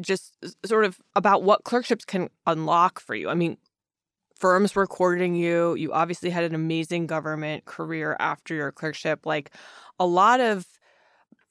just 0.00 0.36
sort 0.64 0.84
of 0.84 1.00
about 1.16 1.42
what 1.42 1.64
clerkships 1.64 2.04
can 2.04 2.28
unlock 2.46 3.00
for 3.00 3.14
you. 3.14 3.28
I 3.28 3.34
mean, 3.34 3.56
firms 4.34 4.74
were 4.74 4.86
courting 4.86 5.34
you. 5.34 5.74
You 5.74 5.92
obviously 5.92 6.30
had 6.30 6.44
an 6.44 6.54
amazing 6.54 7.06
government 7.06 7.64
career 7.64 8.16
after 8.18 8.54
your 8.54 8.72
clerkship. 8.72 9.24
Like 9.24 9.52
a 9.98 10.06
lot 10.06 10.40
of 10.40 10.66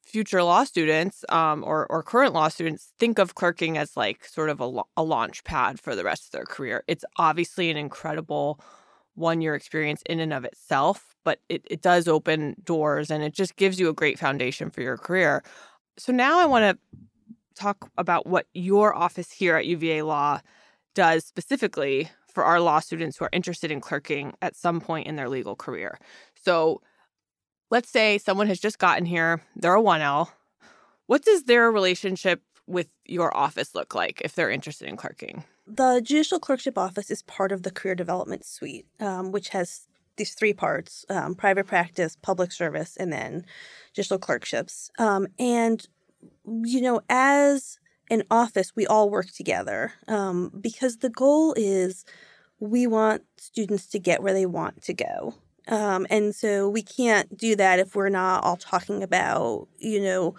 future 0.03 0.43
law 0.43 0.63
students 0.65 1.23
um, 1.29 1.63
or, 1.65 1.87
or 1.87 2.03
current 2.03 2.33
law 2.33 2.49
students 2.49 2.91
think 2.99 3.17
of 3.17 3.35
clerking 3.35 3.77
as 3.77 3.95
like 3.95 4.25
sort 4.25 4.49
of 4.49 4.59
a, 4.59 4.81
a 4.97 5.03
launch 5.03 5.43
pad 5.45 5.79
for 5.79 5.95
the 5.95 6.03
rest 6.03 6.25
of 6.25 6.31
their 6.31 6.45
career. 6.45 6.83
It's 6.87 7.05
obviously 7.17 7.69
an 7.69 7.77
incredible 7.77 8.59
one 9.15 9.41
year 9.41 9.55
experience 9.55 10.03
in 10.07 10.19
and 10.19 10.33
of 10.33 10.43
itself, 10.43 11.15
but 11.23 11.39
it, 11.47 11.65
it 11.69 11.81
does 11.81 12.07
open 12.07 12.55
doors 12.63 13.09
and 13.09 13.23
it 13.23 13.33
just 13.33 13.55
gives 13.55 13.79
you 13.79 13.87
a 13.87 13.93
great 13.93 14.19
foundation 14.19 14.69
for 14.69 14.81
your 14.81 14.97
career. 14.97 15.43
So 15.97 16.11
now 16.11 16.39
I 16.39 16.45
want 16.45 16.77
to 16.77 16.97
talk 17.55 17.89
about 17.97 18.27
what 18.27 18.47
your 18.53 18.95
office 18.95 19.31
here 19.31 19.55
at 19.55 19.65
UVA 19.65 20.01
Law 20.03 20.39
does 20.95 21.25
specifically 21.25 22.09
for 22.33 22.43
our 22.43 22.59
law 22.59 22.79
students 22.79 23.17
who 23.17 23.25
are 23.25 23.29
interested 23.31 23.71
in 23.71 23.81
clerking 23.81 24.33
at 24.41 24.55
some 24.55 24.79
point 24.79 25.07
in 25.07 25.15
their 25.15 25.29
legal 25.29 25.55
career. 25.55 25.99
So 26.43 26.81
let's 27.69 27.89
say 27.89 28.17
someone 28.17 28.47
has 28.47 28.59
just 28.59 28.79
gotten 28.79 29.05
here, 29.05 29.41
they're 29.55 29.75
a 29.75 29.81
1L. 29.81 30.29
What 31.07 31.23
does 31.23 31.43
their 31.43 31.71
relationship 31.71 32.41
with 32.67 32.87
your 33.05 33.35
office 33.35 33.75
look 33.75 33.93
like 33.93 34.21
if 34.23 34.35
they're 34.35 34.49
interested 34.49 34.87
in 34.87 34.95
clerking? 34.95 35.43
The 35.67 36.01
Judicial 36.03 36.39
Clerkship 36.39 36.77
Office 36.77 37.11
is 37.11 37.21
part 37.23 37.51
of 37.51 37.63
the 37.63 37.71
Career 37.71 37.95
Development 37.95 38.45
Suite, 38.45 38.87
um, 38.99 39.31
which 39.31 39.49
has 39.49 39.87
these 40.17 40.33
three 40.33 40.53
parts 40.53 41.05
um, 41.09 41.35
private 41.35 41.67
practice, 41.67 42.17
public 42.21 42.51
service, 42.51 42.97
and 42.97 43.11
then 43.11 43.45
judicial 43.93 44.19
clerkships. 44.19 44.89
Um, 44.99 45.27
and, 45.39 45.85
you 46.45 46.81
know, 46.81 47.01
as 47.09 47.79
an 48.09 48.23
office, 48.29 48.73
we 48.75 48.85
all 48.85 49.09
work 49.09 49.31
together 49.31 49.93
um, 50.07 50.51
because 50.59 50.97
the 50.97 51.09
goal 51.09 51.53
is 51.57 52.05
we 52.59 52.85
want 52.85 53.23
students 53.37 53.87
to 53.87 53.99
get 53.99 54.21
where 54.21 54.33
they 54.33 54.45
want 54.45 54.81
to 54.83 54.93
go. 54.93 55.35
Um, 55.67 56.05
and 56.09 56.35
so 56.35 56.69
we 56.69 56.81
can't 56.81 57.37
do 57.37 57.55
that 57.55 57.79
if 57.79 57.95
we're 57.95 58.09
not 58.09 58.43
all 58.43 58.57
talking 58.57 59.03
about, 59.03 59.67
you 59.77 60.01
know, 60.01 60.35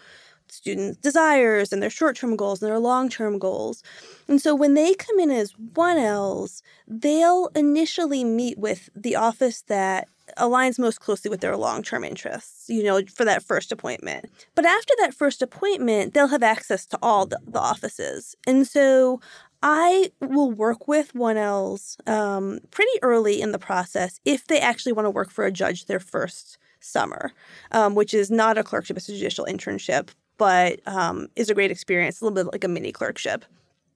students' 0.49 0.99
desires 0.99 1.73
and 1.73 1.83
their 1.83 1.91
short 1.91 2.17
term 2.17 2.37
goals 2.37 2.63
and 2.63 2.71
their 2.71 2.79
long 2.79 3.09
term 3.09 3.39
goals. 3.39 3.83
And 4.29 4.41
so 4.41 4.55
when 4.55 4.75
they 4.75 4.95
come 4.95 5.19
in 5.19 5.31
as 5.31 5.53
1Ls, 5.53 6.63
they'll 6.87 7.49
initially 7.55 8.25
meet 8.25 8.59
with 8.59 8.91
the 8.95 9.17
office 9.17 9.63
that 9.63 10.09
aligns 10.39 10.79
most 10.79 11.01
closely 11.01 11.31
with 11.31 11.41
their 11.41 11.57
long 11.57 11.83
term 11.83 12.05
interests, 12.05 12.69
you 12.69 12.83
know, 12.83 13.03
for 13.15 13.25
that 13.25 13.43
first 13.43 13.73
appointment. 13.73 14.31
But 14.55 14.65
after 14.65 14.95
that 15.01 15.15
first 15.15 15.43
appointment, 15.43 16.15
they'll 16.15 16.29
have 16.29 16.43
access 16.43 16.87
to 16.87 16.99
all 17.03 17.27
the, 17.27 17.39
the 17.47 17.61
offices. 17.61 18.37
And 18.47 18.67
so 18.67 19.21
I 19.63 20.11
will 20.21 20.51
work 20.51 20.89
with 20.89 21.15
1Ls 21.15 22.09
um, 22.09 22.59
pretty 22.71 22.99
early 23.03 23.41
in 23.41 23.53
the 23.53 23.59
process 23.59 24.21
if 24.25 24.47
they 24.47 24.61
actually 24.61 24.93
want 24.93 25.07
to 25.07 25.11
work 25.11 25.31
for 25.31 25.45
a 25.45 25.53
judge 25.53 25.87
their 25.87 26.01
first 26.01 26.59
summer, 26.81 27.33
um, 27.71 27.95
which 27.95 28.13
is 28.13 28.31
not 28.31 28.59
a 28.59 28.65
clerkship, 28.65 28.97
it's 28.97 29.09
a 29.09 29.13
judicial 29.13 29.47
internship, 29.47 30.09
but 30.37 30.81
um, 30.87 31.29
is 31.37 31.49
a 31.49 31.55
great 31.55 31.71
experience, 31.71 32.21
a 32.21 32.25
little 32.25 32.35
bit 32.35 32.53
like 32.53 32.65
a 32.65 32.69
mini 32.69 32.91
clerkship. 32.91 33.45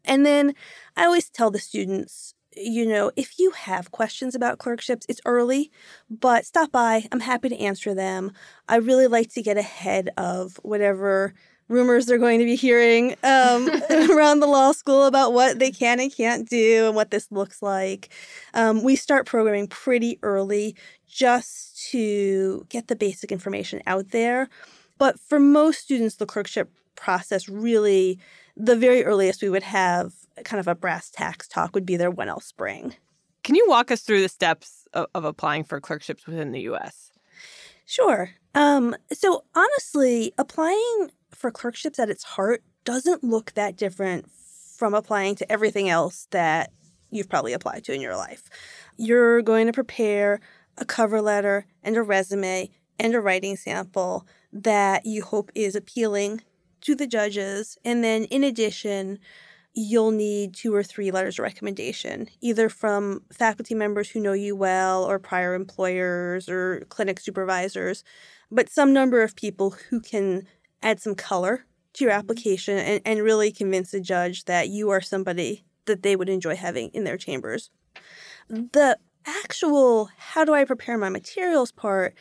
And 0.04 0.24
then 0.24 0.54
I 0.96 1.04
always 1.04 1.28
tell 1.28 1.50
the 1.50 1.58
students, 1.58 2.34
you 2.56 2.86
know, 2.86 3.10
if 3.16 3.38
you 3.38 3.50
have 3.52 3.90
questions 3.90 4.34
about 4.34 4.58
clerkships, 4.58 5.06
it's 5.08 5.20
early, 5.24 5.70
but 6.10 6.46
stop 6.46 6.72
by. 6.72 7.06
I'm 7.12 7.20
happy 7.20 7.48
to 7.48 7.58
answer 7.58 7.94
them. 7.94 8.32
I 8.68 8.76
really 8.76 9.06
like 9.06 9.30
to 9.34 9.42
get 9.42 9.56
ahead 9.56 10.10
of 10.16 10.58
whatever 10.62 11.34
rumors 11.68 12.06
they're 12.06 12.18
going 12.18 12.38
to 12.38 12.44
be 12.44 12.56
hearing 12.56 13.16
um, 13.24 13.68
around 14.10 14.40
the 14.40 14.46
law 14.46 14.72
school 14.72 15.04
about 15.04 15.32
what 15.32 15.58
they 15.58 15.70
can 15.70 15.98
and 15.98 16.14
can't 16.14 16.48
do 16.48 16.86
and 16.86 16.94
what 16.94 17.10
this 17.10 17.30
looks 17.30 17.60
like. 17.60 18.08
Um, 18.54 18.82
we 18.82 18.96
start 18.96 19.26
programming 19.26 19.66
pretty 19.66 20.18
early 20.22 20.76
just 21.08 21.90
to 21.90 22.66
get 22.68 22.88
the 22.88 22.96
basic 22.96 23.32
information 23.32 23.82
out 23.86 24.10
there. 24.10 24.48
But 24.98 25.18
for 25.18 25.38
most 25.38 25.80
students, 25.80 26.16
the 26.16 26.26
clerkship 26.26 26.70
process 26.94 27.48
really, 27.48 28.18
the 28.56 28.76
very 28.76 29.04
earliest 29.04 29.42
we 29.42 29.50
would 29.50 29.62
have 29.62 30.12
kind 30.44 30.60
of 30.60 30.68
a 30.68 30.74
brass 30.74 31.10
tacks 31.10 31.48
talk 31.48 31.74
would 31.74 31.86
be 31.86 31.96
their 31.96 32.12
1L 32.12 32.42
spring. 32.42 32.94
Can 33.42 33.54
you 33.54 33.66
walk 33.68 33.90
us 33.90 34.02
through 34.02 34.22
the 34.22 34.28
steps 34.28 34.86
of, 34.92 35.06
of 35.14 35.24
applying 35.24 35.64
for 35.64 35.80
clerkships 35.80 36.26
within 36.26 36.52
the 36.52 36.60
US? 36.62 37.12
Sure. 37.84 38.30
Um, 38.54 38.96
so 39.12 39.44
honestly, 39.54 40.32
applying 40.38 41.10
for 41.30 41.50
clerkships 41.50 41.98
at 41.98 42.10
its 42.10 42.24
heart 42.24 42.62
doesn't 42.84 43.22
look 43.22 43.52
that 43.54 43.76
different 43.76 44.30
from 44.76 44.94
applying 44.94 45.34
to 45.36 45.50
everything 45.50 45.88
else 45.88 46.26
that 46.30 46.72
you've 47.10 47.28
probably 47.28 47.52
applied 47.52 47.84
to 47.84 47.92
in 47.92 48.00
your 48.00 48.16
life. 48.16 48.50
You're 48.96 49.42
going 49.42 49.66
to 49.66 49.72
prepare 49.72 50.40
a 50.78 50.84
cover 50.84 51.20
letter 51.22 51.66
and 51.82 51.96
a 51.96 52.02
resume 52.02 52.70
and 52.98 53.14
a 53.14 53.20
writing 53.20 53.56
sample 53.56 54.26
that 54.52 55.06
you 55.06 55.22
hope 55.22 55.50
is 55.54 55.74
appealing 55.74 56.42
to 56.82 56.94
the 56.94 57.06
judges. 57.06 57.78
And 57.84 58.02
then, 58.02 58.24
in 58.24 58.44
addition, 58.44 59.18
you'll 59.76 60.10
need 60.10 60.54
two 60.54 60.74
or 60.74 60.82
three 60.82 61.10
letters 61.10 61.38
of 61.38 61.42
recommendation, 61.42 62.28
either 62.40 62.70
from 62.70 63.22
faculty 63.30 63.74
members 63.74 64.10
who 64.10 64.20
know 64.20 64.32
you 64.32 64.56
well, 64.56 65.04
or 65.04 65.18
prior 65.18 65.54
employers, 65.54 66.48
or 66.48 66.80
clinic 66.88 67.20
supervisors, 67.20 68.02
but 68.50 68.70
some 68.70 68.94
number 68.94 69.22
of 69.22 69.36
people 69.36 69.76
who 69.90 70.00
can 70.00 70.46
add 70.82 70.98
some 70.98 71.14
color 71.14 71.66
to 71.92 72.04
your 72.04 72.12
mm-hmm. 72.12 72.20
application 72.20 72.78
and, 72.78 73.02
and 73.04 73.22
really 73.22 73.52
convince 73.52 73.92
a 73.92 74.00
judge 74.00 74.46
that 74.46 74.70
you 74.70 74.88
are 74.88 75.02
somebody 75.02 75.64
that 75.84 76.02
they 76.02 76.16
would 76.16 76.30
enjoy 76.30 76.56
having 76.56 76.88
in 76.88 77.04
their 77.04 77.18
chambers. 77.18 77.70
The 78.48 78.98
actual 79.26 80.08
how 80.16 80.44
do 80.44 80.54
I 80.54 80.64
prepare 80.64 80.96
my 80.96 81.10
materials 81.10 81.70
part 81.70 82.14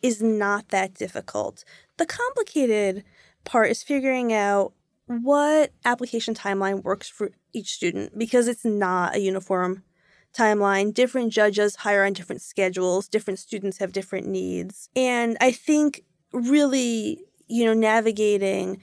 is 0.00 0.22
not 0.22 0.68
that 0.68 0.94
difficult. 0.94 1.62
The 1.98 2.06
complicated 2.06 3.04
part 3.44 3.70
is 3.70 3.82
figuring 3.82 4.32
out 4.32 4.72
what 5.06 5.72
application 5.84 6.34
timeline 6.34 6.82
works 6.82 7.08
for 7.08 7.30
each 7.52 7.72
student 7.72 8.18
because 8.18 8.48
it's 8.48 8.64
not 8.64 9.14
a 9.14 9.20
uniform 9.20 9.82
timeline. 10.32 10.94
Different 10.94 11.32
judges 11.32 11.76
hire 11.76 12.04
on 12.04 12.12
different 12.12 12.42
schedules, 12.42 13.08
different 13.08 13.38
students 13.38 13.78
have 13.78 13.92
different 13.92 14.26
needs. 14.26 14.88
And 14.96 15.36
I 15.40 15.52
think 15.52 16.04
really, 16.32 17.20
you 17.48 17.64
know, 17.64 17.74
navigating 17.74 18.82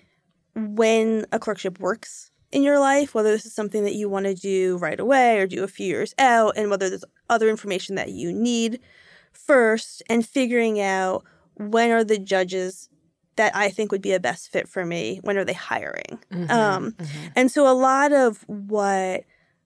when 0.55 1.25
a 1.31 1.39
clerkship 1.39 1.79
works 1.79 2.31
in 2.51 2.63
your 2.63 2.79
life, 2.79 3.13
whether 3.13 3.31
this 3.31 3.45
is 3.45 3.53
something 3.53 3.83
that 3.83 3.95
you 3.95 4.09
want 4.09 4.25
to 4.25 4.33
do 4.33 4.77
right 4.77 4.99
away 4.99 5.39
or 5.39 5.47
do 5.47 5.63
a 5.63 5.67
few 5.67 5.85
years 5.85 6.13
out, 6.17 6.57
and 6.57 6.69
whether 6.69 6.89
there's 6.89 7.05
other 7.29 7.49
information 7.49 7.95
that 7.95 8.09
you 8.09 8.33
need 8.33 8.79
first 9.31 10.01
and 10.09 10.27
figuring 10.27 10.79
out 10.79 11.23
when 11.55 11.91
are 11.91 12.03
the 12.03 12.17
judges 12.17 12.89
that 13.39 13.55
I 13.55 13.69
think 13.69 13.93
would 13.93 14.01
be 14.01 14.12
a 14.12 14.19
best 14.19 14.51
fit 14.51 14.67
for 14.67 14.86
me? 14.86 15.22
When 15.24 15.38
are 15.38 15.46
they 15.46 15.53
hiring? 15.53 16.19
Mm-hmm, 16.29 16.51
um, 16.51 16.91
mm-hmm. 16.91 17.27
And 17.38 17.50
so 17.50 17.72
a 17.72 17.74
lot 17.74 18.12
of 18.12 18.43
what 18.48 19.24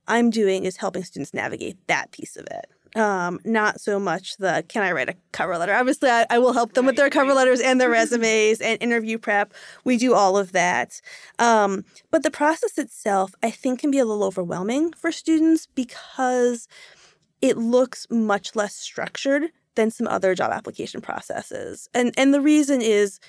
I'm 0.07 0.29
doing 0.29 0.65
is 0.65 0.77
helping 0.77 1.03
students 1.03 1.33
navigate 1.33 1.75
that 1.87 2.11
piece 2.11 2.37
of 2.37 2.45
it. 2.51 2.67
Um, 2.95 3.39
not 3.43 3.81
so 3.81 3.99
much 3.99 4.37
the 4.37 4.63
can 4.67 4.83
I 4.83 4.91
write 4.91 5.09
a 5.09 5.15
cover 5.31 5.57
letter? 5.57 5.73
Obviously, 5.73 6.11
I, 6.11 6.27
I 6.29 6.37
will 6.37 6.53
help 6.53 6.73
them 6.73 6.85
right, 6.85 6.91
with 6.91 6.97
their 6.97 7.09
cover 7.09 7.29
right. 7.29 7.37
letters 7.37 7.61
and 7.61 7.81
their 7.81 7.89
resumes 7.99 8.61
and 8.61 8.77
interview 8.79 9.17
prep. 9.17 9.55
We 9.83 9.97
do 9.97 10.13
all 10.13 10.37
of 10.37 10.51
that. 10.51 11.01
Um, 11.39 11.83
but 12.11 12.21
the 12.21 12.29
process 12.29 12.77
itself, 12.77 13.33
I 13.41 13.49
think, 13.49 13.79
can 13.79 13.89
be 13.89 13.97
a 13.97 14.05
little 14.05 14.23
overwhelming 14.23 14.93
for 14.93 15.11
students 15.11 15.65
because 15.73 16.67
it 17.41 17.57
looks 17.57 18.05
much 18.11 18.55
less 18.55 18.75
structured 18.75 19.49
than 19.73 19.89
some 19.89 20.07
other 20.07 20.35
job 20.35 20.51
application 20.51 21.01
processes. 21.01 21.89
And 21.95 22.13
and 22.17 22.35
the 22.35 22.41
reason 22.41 22.83
is 22.83 23.19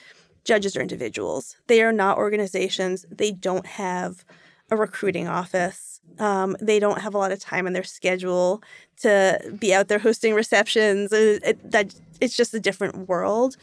judges 0.44 0.76
are 0.76 0.80
individuals. 0.80 1.56
They 1.66 1.82
are 1.82 1.92
not 1.92 2.18
organizations. 2.18 3.06
They 3.10 3.32
don't 3.32 3.66
have 3.66 4.24
a 4.70 4.76
recruiting 4.76 5.28
office. 5.28 6.00
Um, 6.18 6.56
they 6.60 6.78
don't 6.78 7.00
have 7.00 7.14
a 7.14 7.18
lot 7.18 7.32
of 7.32 7.40
time 7.40 7.66
in 7.66 7.72
their 7.72 7.84
schedule 7.84 8.62
to 8.98 9.56
be 9.58 9.74
out 9.74 9.88
there 9.88 9.98
hosting 9.98 10.34
receptions. 10.34 11.12
It, 11.12 11.42
it, 11.44 11.70
that 11.70 11.94
it's 12.20 12.36
just 12.36 12.54
a 12.54 12.60
different 12.60 13.08
world, 13.08 13.56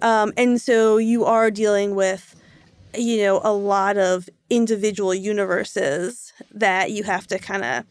um, 0.00 0.32
and 0.36 0.60
so 0.60 0.96
you 0.96 1.24
are 1.24 1.50
dealing 1.50 1.94
with, 1.94 2.34
you 2.96 3.22
know, 3.22 3.40
a 3.44 3.52
lot 3.52 3.96
of 3.96 4.28
individual 4.50 5.14
universes 5.14 6.32
that 6.50 6.90
you 6.90 7.04
have 7.04 7.26
to 7.28 7.38
kind 7.38 7.64
of 7.64 7.84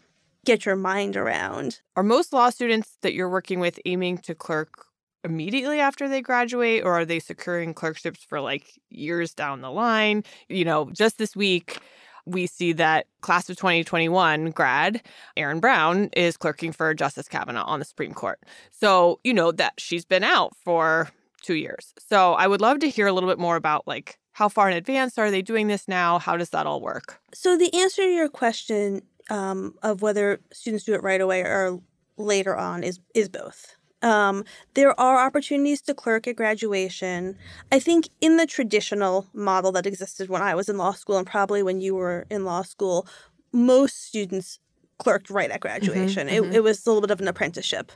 get 0.45 0.65
your 0.65 0.75
mind 0.75 1.15
around. 1.15 1.79
Are 1.95 2.03
most 2.03 2.33
law 2.33 2.50
students 2.50 2.98
that 3.01 3.13
you're 3.13 3.29
working 3.29 3.60
with 3.60 3.79
aiming 3.86 4.17
to 4.19 4.36
clerk 4.36 4.88
immediately 5.23 5.79
after 5.79 6.07
they 6.07 6.21
graduate 6.21 6.83
or 6.83 6.93
are 6.93 7.05
they 7.05 7.19
securing 7.19 7.73
clerkships 7.73 8.23
for 8.23 8.41
like 8.41 8.79
years 8.89 9.33
down 9.33 9.61
the 9.61 9.71
line? 9.71 10.23
You 10.49 10.65
know, 10.65 10.89
just 10.91 11.17
this 11.17 11.35
week 11.35 11.79
we 12.25 12.47
see 12.47 12.73
that 12.73 13.07
class 13.21 13.49
of 13.49 13.57
2021 13.57 14.51
grad 14.51 15.01
Erin 15.37 15.59
Brown 15.59 16.09
is 16.13 16.37
clerking 16.37 16.71
for 16.71 16.93
Justice 16.93 17.27
Kavanaugh 17.27 17.65
on 17.65 17.79
the 17.79 17.85
Supreme 17.85 18.13
Court. 18.13 18.39
So, 18.71 19.19
you 19.23 19.33
know 19.33 19.51
that 19.51 19.73
she's 19.77 20.05
been 20.05 20.23
out 20.23 20.55
for 20.63 21.09
2 21.43 21.55
years. 21.55 21.93
So, 21.97 22.33
I 22.33 22.47
would 22.47 22.61
love 22.61 22.79
to 22.79 22.89
hear 22.89 23.07
a 23.07 23.13
little 23.13 23.29
bit 23.29 23.39
more 23.39 23.55
about 23.55 23.87
like 23.87 24.19
how 24.33 24.49
far 24.49 24.69
in 24.69 24.77
advance 24.77 25.17
are 25.17 25.31
they 25.31 25.41
doing 25.41 25.67
this 25.67 25.87
now? 25.87 26.19
How 26.19 26.37
does 26.37 26.51
that 26.51 26.65
all 26.65 26.81
work? 26.81 27.19
So, 27.33 27.57
the 27.57 27.73
answer 27.73 28.03
to 28.03 28.09
your 28.09 28.29
question 28.29 29.01
um, 29.29 29.75
of 29.81 30.01
whether 30.01 30.39
students 30.51 30.85
do 30.85 30.93
it 30.93 31.03
right 31.03 31.21
away 31.21 31.41
or 31.41 31.79
later 32.17 32.55
on 32.55 32.83
is 32.83 32.99
is 33.15 33.29
both. 33.29 33.75
Um, 34.01 34.43
there 34.74 35.00
are 35.00 35.25
opportunities 35.25 35.81
to 35.84 35.93
clerk 35.93 36.27
at 36.27 36.36
graduation. 36.36 37.38
I 37.72 37.79
think 37.79 38.10
in 38.20 38.38
the 38.38 38.46
traditional 38.46 39.27
model 39.34 39.72
that 39.74 39.86
existed 39.86 40.29
when 40.29 40.41
I 40.41 40.55
was 40.55 40.70
in 40.70 40.77
law 40.77 40.93
school 40.93 41.17
and 41.17 41.27
probably 41.27 41.62
when 41.63 41.81
you 41.81 41.96
were 41.96 42.25
in 42.29 42.46
law 42.46 42.63
school, 42.63 43.08
most 43.51 44.03
students 44.03 44.60
clerked 44.98 45.29
right 45.29 45.51
at 45.51 45.60
graduation. 45.60 46.27
Mm-hmm, 46.27 46.36
it, 46.36 46.43
mm-hmm. 46.43 46.55
it 46.55 46.63
was 46.63 46.86
a 46.86 46.89
little 46.89 47.01
bit 47.01 47.12
of 47.12 47.22
an 47.22 47.27
apprenticeship 47.27 47.91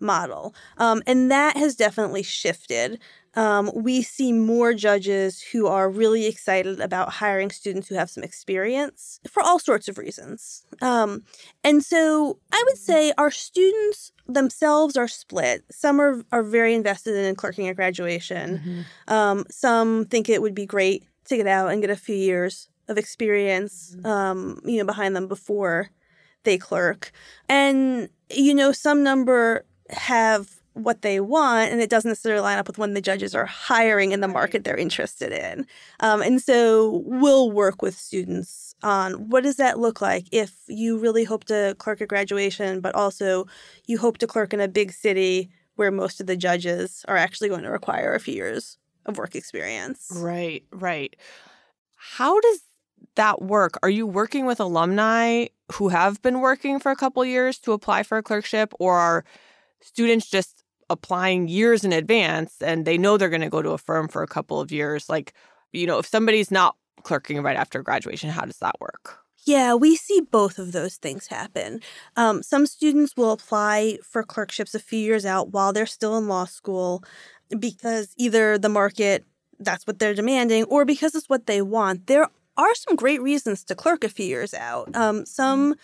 model. 0.00 0.54
Um, 0.78 1.02
and 1.06 1.30
that 1.30 1.56
has 1.56 1.76
definitely 1.76 2.22
shifted 2.22 2.98
um, 3.34 3.70
we 3.74 4.02
see 4.02 4.32
more 4.32 4.74
judges 4.74 5.40
who 5.40 5.66
are 5.66 5.88
really 5.88 6.26
excited 6.26 6.80
about 6.80 7.10
hiring 7.10 7.50
students 7.50 7.88
who 7.88 7.94
have 7.94 8.10
some 8.10 8.24
experience 8.24 9.20
for 9.28 9.42
all 9.42 9.58
sorts 9.58 9.88
of 9.88 9.98
reasons. 9.98 10.64
Um, 10.82 11.22
and 11.62 11.84
so 11.84 12.38
I 12.52 12.64
would 12.66 12.78
say 12.78 13.12
our 13.16 13.30
students 13.30 14.12
themselves 14.26 14.96
are 14.96 15.08
split. 15.08 15.64
Some 15.70 16.00
are, 16.00 16.24
are 16.32 16.42
very 16.42 16.74
invested 16.74 17.14
in 17.14 17.34
clerking 17.36 17.68
at 17.68 17.76
graduation. 17.76 18.58
Mm-hmm. 18.58 19.12
Um, 19.12 19.44
some 19.50 20.06
think 20.06 20.28
it 20.28 20.42
would 20.42 20.54
be 20.54 20.66
great 20.66 21.04
to 21.26 21.36
get 21.36 21.46
out 21.46 21.70
and 21.70 21.80
get 21.80 21.90
a 21.90 21.96
few 21.96 22.16
years 22.16 22.68
of 22.88 22.98
experience, 22.98 23.94
mm-hmm. 23.96 24.06
um, 24.06 24.60
you 24.64 24.78
know, 24.78 24.84
behind 24.84 25.14
them 25.14 25.28
before 25.28 25.90
they 26.42 26.58
clerk. 26.58 27.12
And, 27.48 28.08
you 28.28 28.54
know, 28.54 28.72
some 28.72 29.02
number 29.04 29.64
have 29.90 30.59
what 30.74 31.02
they 31.02 31.20
want 31.20 31.70
and 31.72 31.80
it 31.80 31.90
doesn't 31.90 32.10
necessarily 32.10 32.42
line 32.42 32.58
up 32.58 32.66
with 32.66 32.78
when 32.78 32.94
the 32.94 33.00
judges 33.00 33.34
are 33.34 33.46
hiring 33.46 34.12
in 34.12 34.20
the 34.20 34.28
market 34.28 34.64
they're 34.64 34.76
interested 34.76 35.32
in. 35.32 35.66
Um, 36.00 36.22
and 36.22 36.40
so 36.40 37.02
we'll 37.04 37.50
work 37.50 37.82
with 37.82 37.96
students 37.96 38.74
on 38.82 39.28
what 39.28 39.42
does 39.42 39.56
that 39.56 39.78
look 39.78 40.00
like 40.00 40.26
if 40.32 40.54
you 40.68 40.98
really 40.98 41.24
hope 41.24 41.44
to 41.44 41.74
clerk 41.78 42.00
at 42.00 42.08
graduation 42.08 42.80
but 42.80 42.94
also 42.94 43.46
you 43.86 43.98
hope 43.98 44.18
to 44.18 44.26
clerk 44.26 44.54
in 44.54 44.60
a 44.60 44.68
big 44.68 44.92
city 44.92 45.50
where 45.74 45.90
most 45.90 46.20
of 46.20 46.26
the 46.26 46.36
judges 46.36 47.04
are 47.08 47.16
actually 47.16 47.48
going 47.48 47.62
to 47.62 47.70
require 47.70 48.14
a 48.14 48.20
few 48.20 48.34
years 48.34 48.78
of 49.06 49.18
work 49.18 49.34
experience. 49.34 50.10
Right 50.14 50.64
right. 50.72 51.14
How 51.96 52.40
does 52.40 52.60
that 53.16 53.42
work? 53.42 53.78
Are 53.82 53.90
you 53.90 54.06
working 54.06 54.46
with 54.46 54.60
alumni 54.60 55.46
who 55.72 55.88
have 55.88 56.22
been 56.22 56.40
working 56.40 56.78
for 56.78 56.90
a 56.90 56.96
couple 56.96 57.24
years 57.24 57.58
to 57.60 57.72
apply 57.72 58.02
for 58.02 58.18
a 58.18 58.22
clerkship 58.22 58.72
or 58.78 58.96
are 58.96 59.24
students 59.80 60.28
just 60.28 60.59
applying 60.90 61.48
years 61.48 61.84
in 61.84 61.92
advance 61.92 62.60
and 62.60 62.84
they 62.84 62.98
know 62.98 63.16
they're 63.16 63.30
going 63.30 63.40
to 63.40 63.48
go 63.48 63.62
to 63.62 63.70
a 63.70 63.78
firm 63.78 64.08
for 64.08 64.22
a 64.22 64.26
couple 64.26 64.60
of 64.60 64.70
years 64.70 65.08
like 65.08 65.32
you 65.72 65.86
know 65.86 65.98
if 65.98 66.06
somebody's 66.06 66.50
not 66.50 66.76
clerking 67.02 67.42
right 67.42 67.56
after 67.56 67.82
graduation 67.82 68.28
how 68.28 68.44
does 68.44 68.58
that 68.58 68.78
work 68.80 69.20
yeah, 69.46 69.74
we 69.74 69.96
see 69.96 70.20
both 70.20 70.58
of 70.58 70.72
those 70.72 70.96
things 70.96 71.26
happen. 71.26 71.80
Um, 72.16 72.42
some 72.42 72.66
students 72.66 73.16
will 73.16 73.32
apply 73.32 73.98
for 74.02 74.22
clerkships 74.22 74.74
a 74.74 74.78
few 74.80 74.98
years 74.98 75.24
out 75.24 75.48
while 75.48 75.72
they're 75.72 75.86
still 75.86 76.18
in 76.18 76.28
law 76.28 76.44
school 76.44 77.02
because 77.58 78.14
either 78.18 78.58
the 78.58 78.68
market, 78.68 79.24
that's 79.58 79.86
what 79.86 79.98
they're 79.98 80.14
demanding, 80.14 80.64
or 80.64 80.84
because 80.84 81.14
it's 81.14 81.28
what 81.28 81.46
they 81.46 81.62
want. 81.62 82.06
There 82.06 82.28
are 82.56 82.74
some 82.74 82.96
great 82.96 83.22
reasons 83.22 83.64
to 83.64 83.74
clerk 83.74 84.04
a 84.04 84.08
few 84.08 84.26
years 84.26 84.52
out. 84.52 84.94
Um, 84.94 85.24
some 85.24 85.74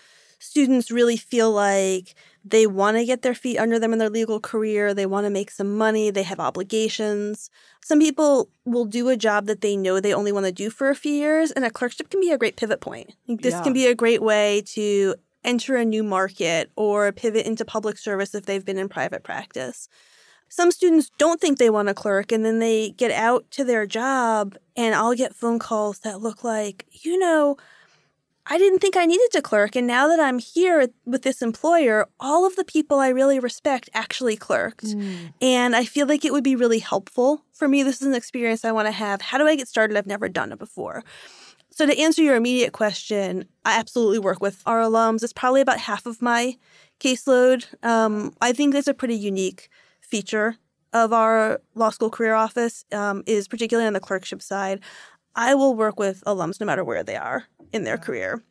students 0.46 0.90
really 0.90 1.16
feel 1.16 1.52
like 1.52 2.14
they 2.44 2.66
want 2.66 2.96
to 2.96 3.04
get 3.04 3.22
their 3.22 3.34
feet 3.34 3.58
under 3.58 3.78
them 3.78 3.92
in 3.92 3.98
their 3.98 4.08
legal 4.08 4.38
career. 4.38 4.94
They 4.94 5.06
want 5.06 5.26
to 5.26 5.30
make 5.30 5.50
some 5.50 5.76
money. 5.76 6.10
They 6.10 6.22
have 6.22 6.38
obligations. 6.38 7.50
Some 7.82 7.98
people 7.98 8.48
will 8.64 8.84
do 8.84 9.08
a 9.08 9.16
job 9.16 9.46
that 9.46 9.60
they 9.60 9.76
know 9.76 9.98
they 10.00 10.14
only 10.14 10.32
want 10.32 10.46
to 10.46 10.52
do 10.52 10.70
for 10.70 10.88
a 10.88 10.94
few 10.94 11.12
years, 11.12 11.50
and 11.50 11.64
a 11.64 11.70
clerkship 11.70 12.10
can 12.10 12.20
be 12.20 12.30
a 12.30 12.38
great 12.38 12.56
pivot 12.56 12.80
point. 12.80 13.12
This 13.26 13.54
yeah. 13.54 13.62
can 13.62 13.72
be 13.72 13.86
a 13.86 13.94
great 13.94 14.22
way 14.22 14.62
to 14.74 15.16
enter 15.44 15.76
a 15.76 15.84
new 15.84 16.02
market 16.02 16.70
or 16.76 17.12
pivot 17.12 17.46
into 17.46 17.64
public 17.64 17.98
service 17.98 18.34
if 18.34 18.46
they've 18.46 18.64
been 18.64 18.78
in 18.78 18.88
private 18.88 19.22
practice. 19.22 19.88
Some 20.48 20.70
students 20.70 21.10
don't 21.18 21.40
think 21.40 21.58
they 21.58 21.70
want 21.70 21.88
to 21.88 21.94
clerk, 21.94 22.30
and 22.30 22.44
then 22.44 22.60
they 22.60 22.90
get 22.90 23.10
out 23.10 23.50
to 23.52 23.64
their 23.64 23.86
job, 23.86 24.56
and 24.76 24.94
I'll 24.94 25.14
get 25.14 25.34
phone 25.34 25.58
calls 25.58 26.00
that 26.00 26.20
look 26.20 26.44
like, 26.44 26.86
you 26.90 27.18
know, 27.18 27.56
I 28.48 28.58
didn't 28.58 28.78
think 28.78 28.96
I 28.96 29.06
needed 29.06 29.28
to 29.32 29.42
clerk. 29.42 29.74
And 29.74 29.86
now 29.86 30.06
that 30.08 30.20
I'm 30.20 30.38
here 30.38 30.88
with 31.04 31.22
this 31.22 31.42
employer, 31.42 32.06
all 32.20 32.46
of 32.46 32.54
the 32.56 32.64
people 32.64 32.98
I 32.98 33.08
really 33.08 33.40
respect 33.40 33.90
actually 33.92 34.36
clerked. 34.36 34.84
Mm. 34.84 35.32
And 35.42 35.74
I 35.74 35.84
feel 35.84 36.06
like 36.06 36.24
it 36.24 36.32
would 36.32 36.44
be 36.44 36.54
really 36.54 36.78
helpful 36.78 37.42
for 37.52 37.66
me. 37.66 37.82
This 37.82 38.00
is 38.00 38.06
an 38.06 38.14
experience 38.14 38.64
I 38.64 38.72
want 38.72 38.86
to 38.86 38.92
have. 38.92 39.20
How 39.20 39.38
do 39.38 39.46
I 39.46 39.56
get 39.56 39.68
started? 39.68 39.96
I've 39.96 40.06
never 40.06 40.28
done 40.28 40.52
it 40.52 40.58
before. 40.58 41.02
So, 41.70 41.84
to 41.84 41.98
answer 41.98 42.22
your 42.22 42.36
immediate 42.36 42.72
question, 42.72 43.44
I 43.64 43.78
absolutely 43.78 44.18
work 44.18 44.40
with 44.40 44.62
our 44.64 44.80
alums. 44.80 45.22
It's 45.22 45.34
probably 45.34 45.60
about 45.60 45.78
half 45.78 46.06
of 46.06 46.22
my 46.22 46.56
caseload. 47.00 47.66
Um, 47.84 48.32
I 48.40 48.54
think 48.54 48.72
that's 48.72 48.88
a 48.88 48.94
pretty 48.94 49.16
unique 49.16 49.68
feature 50.00 50.56
of 50.94 51.12
our 51.12 51.60
law 51.74 51.90
school 51.90 52.08
career 52.08 52.32
office, 52.32 52.86
um, 52.92 53.22
is 53.26 53.46
particularly 53.48 53.86
on 53.86 53.92
the 53.92 54.00
clerkship 54.00 54.40
side. 54.40 54.80
I 55.36 55.54
will 55.54 55.74
work 55.74 56.00
with 56.00 56.24
alums 56.26 56.58
no 56.58 56.66
matter 56.66 56.82
where 56.82 57.04
they 57.04 57.16
are 57.16 57.44
in 57.72 57.84
their 57.84 57.98
career. 57.98 58.42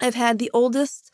I've 0.00 0.14
had 0.14 0.38
the 0.38 0.50
oldest 0.52 1.10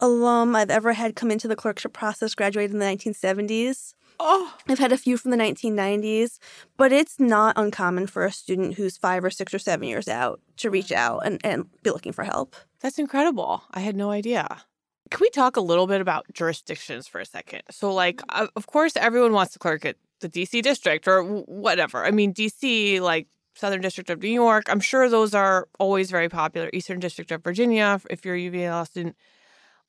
alum 0.00 0.56
I've 0.56 0.70
ever 0.70 0.94
had 0.94 1.14
come 1.14 1.30
into 1.30 1.46
the 1.46 1.54
clerkship 1.54 1.92
process 1.92 2.34
graduated 2.34 2.72
in 2.72 2.78
the 2.78 2.86
1970s. 2.86 3.94
Oh. 4.18 4.54
I've 4.68 4.78
had 4.78 4.92
a 4.92 4.98
few 4.98 5.16
from 5.16 5.30
the 5.30 5.36
1990s, 5.36 6.38
but 6.76 6.90
it's 6.90 7.20
not 7.20 7.56
uncommon 7.56 8.06
for 8.06 8.24
a 8.24 8.32
student 8.32 8.74
who's 8.74 8.96
five 8.96 9.24
or 9.24 9.30
six 9.30 9.54
or 9.54 9.58
seven 9.58 9.86
years 9.86 10.08
out 10.08 10.40
to 10.56 10.70
reach 10.70 10.90
out 10.90 11.20
and, 11.24 11.40
and 11.44 11.68
be 11.82 11.90
looking 11.90 12.12
for 12.12 12.24
help. 12.24 12.56
That's 12.80 12.98
incredible. 12.98 13.62
I 13.72 13.80
had 13.80 13.96
no 13.96 14.10
idea. 14.10 14.62
Can 15.10 15.20
we 15.20 15.30
talk 15.30 15.56
a 15.56 15.60
little 15.60 15.86
bit 15.86 16.00
about 16.00 16.26
jurisdictions 16.32 17.08
for 17.08 17.20
a 17.20 17.26
second? 17.26 17.62
So, 17.70 17.92
like, 17.92 18.18
mm-hmm. 18.18 18.44
uh, 18.44 18.48
of 18.56 18.66
course, 18.66 18.96
everyone 18.96 19.32
wants 19.32 19.52
to 19.54 19.58
clerk 19.58 19.84
at 19.84 19.96
the 20.20 20.28
DC 20.28 20.62
district 20.62 21.08
or 21.08 21.22
whatever. 21.22 22.04
I 22.04 22.10
mean, 22.10 22.32
DC, 22.32 23.00
like, 23.00 23.26
Southern 23.54 23.80
District 23.80 24.10
of 24.10 24.22
New 24.22 24.28
York. 24.28 24.64
I'm 24.68 24.80
sure 24.80 25.08
those 25.08 25.34
are 25.34 25.68
always 25.78 26.10
very 26.10 26.28
popular. 26.28 26.70
Eastern 26.72 27.00
District 27.00 27.30
of 27.30 27.42
Virginia, 27.42 28.00
if 28.10 28.24
you're 28.24 28.34
a 28.34 28.40
UVA 28.40 28.84
student. 28.84 29.16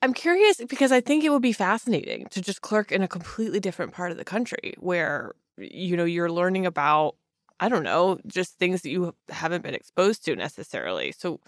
I'm 0.01 0.13
curious 0.13 0.57
because 0.67 0.91
I 0.91 0.99
think 0.99 1.23
it 1.23 1.29
would 1.29 1.43
be 1.43 1.53
fascinating 1.53 2.25
to 2.31 2.41
just 2.41 2.61
clerk 2.61 2.91
in 2.91 3.03
a 3.03 3.07
completely 3.07 3.59
different 3.59 3.93
part 3.93 4.11
of 4.11 4.17
the 4.17 4.23
country 4.25 4.73
where, 4.79 5.33
you 5.57 5.95
know, 5.95 6.05
you're 6.05 6.31
learning 6.31 6.65
about, 6.65 7.15
I 7.59 7.69
don't 7.69 7.83
know, 7.83 8.19
just 8.25 8.57
things 8.57 8.81
that 8.81 8.89
you 8.89 9.13
haven't 9.29 9.61
been 9.61 9.75
exposed 9.75 10.25
to 10.25 10.35
necessarily. 10.35 11.11
So, 11.11 11.39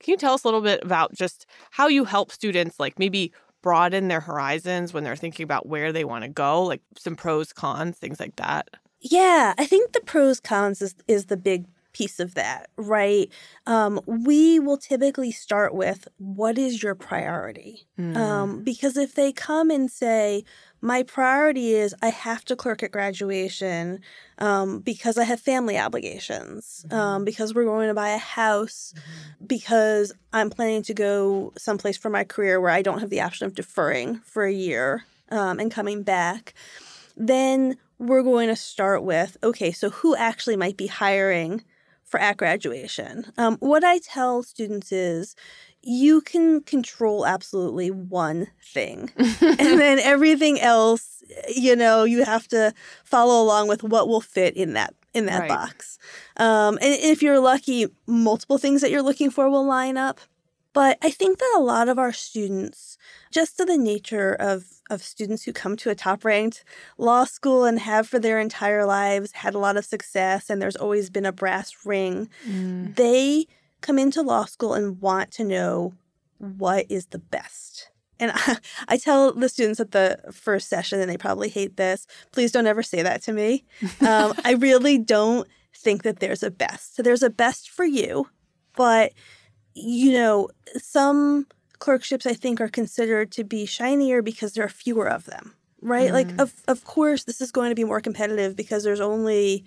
can 0.00 0.12
you 0.12 0.16
tell 0.16 0.34
us 0.34 0.44
a 0.44 0.46
little 0.46 0.60
bit 0.60 0.80
about 0.84 1.12
just 1.12 1.44
how 1.72 1.88
you 1.88 2.04
help 2.04 2.30
students, 2.30 2.78
like 2.78 3.00
maybe 3.00 3.32
broaden 3.62 4.06
their 4.06 4.20
horizons 4.20 4.92
when 4.94 5.02
they're 5.02 5.16
thinking 5.16 5.42
about 5.42 5.66
where 5.66 5.92
they 5.92 6.04
want 6.04 6.22
to 6.22 6.30
go, 6.30 6.62
like 6.62 6.82
some 6.96 7.16
pros, 7.16 7.52
cons, 7.52 7.98
things 7.98 8.20
like 8.20 8.36
that? 8.36 8.68
Yeah, 9.00 9.54
I 9.56 9.66
think 9.66 9.92
the 9.92 10.00
pros 10.00 10.40
cons 10.40 10.82
is 10.82 10.94
is 11.06 11.26
the 11.26 11.36
big 11.36 11.66
piece 11.92 12.20
of 12.20 12.34
that, 12.34 12.70
right? 12.76 13.28
Um, 13.66 14.00
we 14.06 14.60
will 14.60 14.76
typically 14.76 15.32
start 15.32 15.74
with 15.74 16.06
what 16.18 16.56
is 16.56 16.82
your 16.82 16.94
priority? 16.94 17.86
Mm. 17.98 18.16
Um, 18.16 18.62
because 18.62 18.96
if 18.96 19.14
they 19.14 19.32
come 19.32 19.70
and 19.70 19.90
say, 19.90 20.44
my 20.80 21.02
priority 21.02 21.74
is 21.74 21.96
I 22.00 22.10
have 22.10 22.44
to 22.46 22.56
clerk 22.56 22.84
at 22.84 22.92
graduation 22.92 24.00
um, 24.38 24.78
because 24.78 25.18
I 25.18 25.24
have 25.24 25.40
family 25.40 25.76
obligations, 25.76 26.86
um, 26.92 26.98
mm-hmm. 26.98 27.24
because 27.24 27.52
we're 27.52 27.64
going 27.64 27.88
to 27.88 27.94
buy 27.94 28.10
a 28.10 28.18
house, 28.18 28.94
mm-hmm. 28.96 29.46
because 29.46 30.12
I'm 30.32 30.50
planning 30.50 30.82
to 30.84 30.94
go 30.94 31.52
someplace 31.58 31.96
for 31.96 32.10
my 32.10 32.22
career 32.22 32.60
where 32.60 32.70
I 32.70 32.82
don't 32.82 33.00
have 33.00 33.10
the 33.10 33.22
option 33.22 33.46
of 33.46 33.54
deferring 33.54 34.20
for 34.20 34.44
a 34.44 34.52
year 34.52 35.04
um, 35.30 35.58
and 35.58 35.70
coming 35.70 36.04
back, 36.04 36.54
then 37.16 37.76
we're 37.98 38.22
going 38.22 38.48
to 38.48 38.56
start 38.56 39.02
with 39.02 39.36
okay, 39.42 39.72
so 39.72 39.90
who 39.90 40.16
actually 40.16 40.56
might 40.56 40.76
be 40.76 40.86
hiring 40.86 41.64
for 42.04 42.20
at 42.20 42.36
graduation? 42.36 43.32
Um, 43.36 43.56
what 43.60 43.84
I 43.84 43.98
tell 43.98 44.42
students 44.42 44.92
is 44.92 45.34
you 45.82 46.20
can 46.20 46.62
control 46.62 47.26
absolutely 47.26 47.90
one 47.90 48.48
thing, 48.62 49.10
and 49.16 49.58
then 49.58 49.98
everything 49.98 50.60
else, 50.60 51.22
you 51.54 51.76
know, 51.76 52.04
you 52.04 52.24
have 52.24 52.48
to 52.48 52.72
follow 53.04 53.42
along 53.42 53.68
with 53.68 53.82
what 53.82 54.08
will 54.08 54.20
fit 54.20 54.56
in 54.56 54.72
that 54.74 54.94
in 55.14 55.26
that 55.26 55.40
right. 55.40 55.48
box. 55.48 55.98
Um, 56.36 56.78
and 56.80 56.94
if 57.00 57.22
you're 57.22 57.40
lucky, 57.40 57.86
multiple 58.06 58.58
things 58.58 58.80
that 58.82 58.90
you're 58.90 59.02
looking 59.02 59.30
for 59.30 59.48
will 59.48 59.66
line 59.66 59.96
up. 59.96 60.20
But 60.78 60.96
I 61.02 61.10
think 61.10 61.38
that 61.38 61.54
a 61.56 61.60
lot 61.60 61.88
of 61.88 61.98
our 61.98 62.12
students, 62.12 62.98
just 63.32 63.56
to 63.56 63.64
the 63.64 63.76
nature 63.76 64.32
of 64.32 64.64
of 64.88 65.02
students 65.02 65.42
who 65.42 65.52
come 65.52 65.76
to 65.78 65.90
a 65.90 65.96
top 65.96 66.24
ranked 66.24 66.62
law 66.98 67.24
school 67.24 67.64
and 67.64 67.80
have 67.80 68.06
for 68.06 68.20
their 68.20 68.38
entire 68.38 68.86
lives 68.86 69.32
had 69.32 69.56
a 69.56 69.58
lot 69.58 69.76
of 69.76 69.84
success 69.84 70.48
and 70.48 70.62
there's 70.62 70.76
always 70.76 71.10
been 71.10 71.26
a 71.26 71.32
brass 71.32 71.74
ring, 71.84 72.28
mm. 72.48 72.94
they 72.94 73.48
come 73.80 73.98
into 73.98 74.22
law 74.22 74.44
school 74.44 74.72
and 74.72 75.00
want 75.00 75.32
to 75.32 75.42
know 75.42 75.94
what 76.38 76.86
is 76.88 77.06
the 77.06 77.18
best. 77.18 77.90
And 78.20 78.30
I, 78.32 78.58
I, 78.88 78.98
tell 78.98 79.32
the 79.32 79.48
students 79.48 79.80
at 79.80 79.90
the 79.90 80.20
first 80.30 80.68
session, 80.68 81.00
and 81.00 81.10
they 81.10 81.18
probably 81.18 81.48
hate 81.48 81.76
this, 81.76 82.06
please 82.30 82.52
don't 82.52 82.68
ever 82.68 82.84
say 82.84 83.02
that 83.02 83.20
to 83.22 83.32
me. 83.32 83.64
Um, 84.00 84.32
I 84.44 84.56
really 84.56 84.96
don't 84.96 85.48
think 85.74 86.04
that 86.04 86.20
there's 86.20 86.44
a 86.44 86.52
best. 86.52 86.94
So 86.94 87.02
there's 87.02 87.24
a 87.24 87.30
best 87.30 87.68
for 87.68 87.84
you, 87.84 88.28
but 88.76 89.12
you 89.74 90.12
know, 90.12 90.48
some 90.76 91.46
clerkships, 91.78 92.26
I 92.26 92.34
think, 92.34 92.60
are 92.60 92.68
considered 92.68 93.30
to 93.32 93.44
be 93.44 93.66
shinier 93.66 94.22
because 94.22 94.52
there 94.52 94.64
are 94.64 94.68
fewer 94.68 95.08
of 95.08 95.24
them, 95.24 95.54
right? 95.80 96.10
Mm. 96.10 96.12
Like, 96.12 96.40
of, 96.40 96.54
of 96.66 96.84
course, 96.84 97.24
this 97.24 97.40
is 97.40 97.52
going 97.52 97.70
to 97.70 97.74
be 97.74 97.84
more 97.84 98.00
competitive 98.00 98.56
because 98.56 98.84
there's 98.84 99.00
only, 99.00 99.64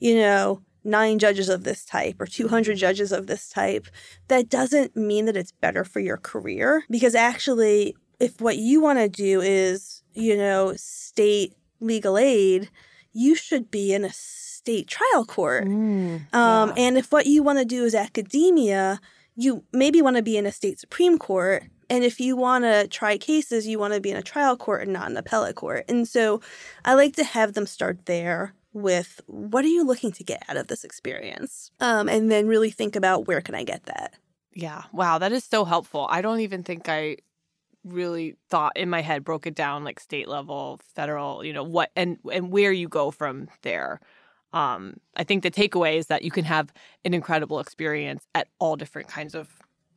you 0.00 0.16
know, 0.16 0.62
nine 0.84 1.18
judges 1.18 1.48
of 1.48 1.64
this 1.64 1.84
type 1.84 2.20
or 2.20 2.26
200 2.26 2.76
judges 2.76 3.12
of 3.12 3.26
this 3.26 3.48
type. 3.48 3.86
That 4.28 4.48
doesn't 4.48 4.96
mean 4.96 5.26
that 5.26 5.36
it's 5.36 5.52
better 5.52 5.84
for 5.84 6.00
your 6.00 6.16
career 6.16 6.84
because 6.90 7.14
actually, 7.14 7.96
if 8.18 8.40
what 8.40 8.56
you 8.56 8.80
want 8.80 8.98
to 8.98 9.08
do 9.08 9.40
is, 9.40 10.02
you 10.14 10.36
know, 10.36 10.74
state 10.76 11.54
legal 11.80 12.18
aid, 12.18 12.70
you 13.12 13.34
should 13.34 13.70
be 13.70 13.92
in 13.92 14.04
a 14.04 14.12
state 14.12 14.86
trial 14.88 15.24
court. 15.24 15.66
Mm, 15.66 16.32
um. 16.34 16.72
And 16.76 16.96
if 16.96 17.12
what 17.12 17.26
you 17.26 17.42
want 17.42 17.58
to 17.58 17.64
do 17.64 17.84
is 17.84 17.94
academia, 17.94 19.00
you 19.36 19.64
maybe 19.72 20.02
want 20.02 20.16
to 20.16 20.22
be 20.22 20.36
in 20.36 20.46
a 20.46 20.52
state 20.52 20.78
Supreme 20.78 21.18
Court. 21.18 21.64
And 21.88 22.04
if 22.04 22.20
you 22.20 22.36
want 22.36 22.64
to 22.64 22.88
try 22.88 23.18
cases, 23.18 23.66
you 23.66 23.78
want 23.78 23.94
to 23.94 24.00
be 24.00 24.10
in 24.10 24.16
a 24.16 24.22
trial 24.22 24.56
court 24.56 24.82
and 24.82 24.92
not 24.92 25.10
an 25.10 25.16
appellate 25.16 25.56
court. 25.56 25.84
And 25.88 26.08
so 26.08 26.40
I 26.84 26.94
like 26.94 27.16
to 27.16 27.24
have 27.24 27.52
them 27.52 27.66
start 27.66 28.06
there 28.06 28.54
with 28.72 29.20
what 29.26 29.64
are 29.64 29.68
you 29.68 29.84
looking 29.84 30.12
to 30.12 30.24
get 30.24 30.42
out 30.48 30.56
of 30.56 30.68
this 30.68 30.84
experience? 30.84 31.70
Um, 31.80 32.08
and 32.08 32.30
then 32.30 32.46
really 32.46 32.70
think 32.70 32.96
about 32.96 33.26
where 33.26 33.42
can 33.42 33.54
I 33.54 33.64
get 33.64 33.84
that? 33.84 34.14
Yeah. 34.54 34.84
Wow. 34.92 35.18
That 35.18 35.32
is 35.32 35.44
so 35.44 35.64
helpful. 35.64 36.06
I 36.10 36.22
don't 36.22 36.40
even 36.40 36.62
think 36.62 36.88
I 36.88 37.18
really 37.84 38.36
thought 38.48 38.76
in 38.76 38.88
my 38.88 39.02
head 39.02 39.24
broke 39.24 39.46
it 39.46 39.54
down 39.54 39.84
like 39.84 39.98
state 39.98 40.28
level 40.28 40.78
federal 40.94 41.44
you 41.44 41.52
know 41.52 41.64
what 41.64 41.90
and 41.96 42.16
and 42.32 42.50
where 42.52 42.70
you 42.70 42.88
go 42.88 43.10
from 43.10 43.48
there 43.62 44.00
um 44.52 44.94
i 45.16 45.24
think 45.24 45.42
the 45.42 45.50
takeaway 45.50 45.96
is 45.96 46.06
that 46.06 46.22
you 46.22 46.30
can 46.30 46.44
have 46.44 46.72
an 47.04 47.14
incredible 47.14 47.60
experience 47.60 48.26
at 48.34 48.48
all 48.58 48.76
different 48.76 49.08
kinds 49.08 49.34
of 49.34 49.48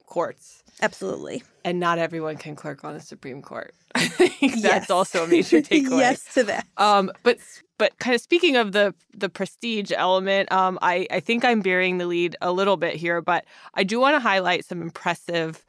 courts. 0.08 0.64
Absolutely. 0.84 1.42
And 1.64 1.80
not 1.80 1.98
everyone 1.98 2.38
can 2.38 2.56
clerk 2.56 2.86
on 2.86 2.94
the 2.94 3.00
supreme 3.00 3.42
court. 3.42 3.74
I 3.96 4.08
think 4.08 4.58
yes. 4.58 4.62
that's 4.62 4.92
also 4.92 5.24
a 5.24 5.28
major 5.28 5.58
takeaway. 5.62 5.98
yes 5.98 6.32
to 6.36 6.44
that. 6.44 6.68
Um 6.78 7.12
but 7.24 7.40
but 7.80 7.98
kind 7.98 8.14
of 8.14 8.22
speaking 8.22 8.56
of 8.56 8.72
the 8.72 8.94
the 9.16 9.30
prestige 9.30 9.92
element 9.96 10.52
um 10.52 10.78
i 10.84 11.08
i 11.10 11.20
think 11.20 11.44
i'm 11.44 11.62
bearing 11.62 11.98
the 11.98 12.06
lead 12.06 12.36
a 12.40 12.52
little 12.52 12.78
bit 12.78 12.96
here 12.96 13.20
but 13.20 13.46
i 13.74 13.84
do 13.84 14.00
want 14.00 14.14
to 14.14 14.20
highlight 14.20 14.64
some 14.64 14.82
impressive 14.82 15.66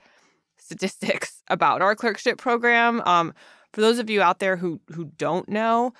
statistics 0.66 1.42
about 1.48 1.82
our 1.82 1.94
clerkship 1.94 2.38
program. 2.38 3.00
Um, 3.06 3.32
for 3.72 3.80
those 3.80 3.98
of 3.98 4.10
you 4.10 4.22
out 4.22 4.38
there 4.38 4.56
who 4.56 4.80
who 4.92 5.06
don't 5.16 5.48
know, 5.48 5.92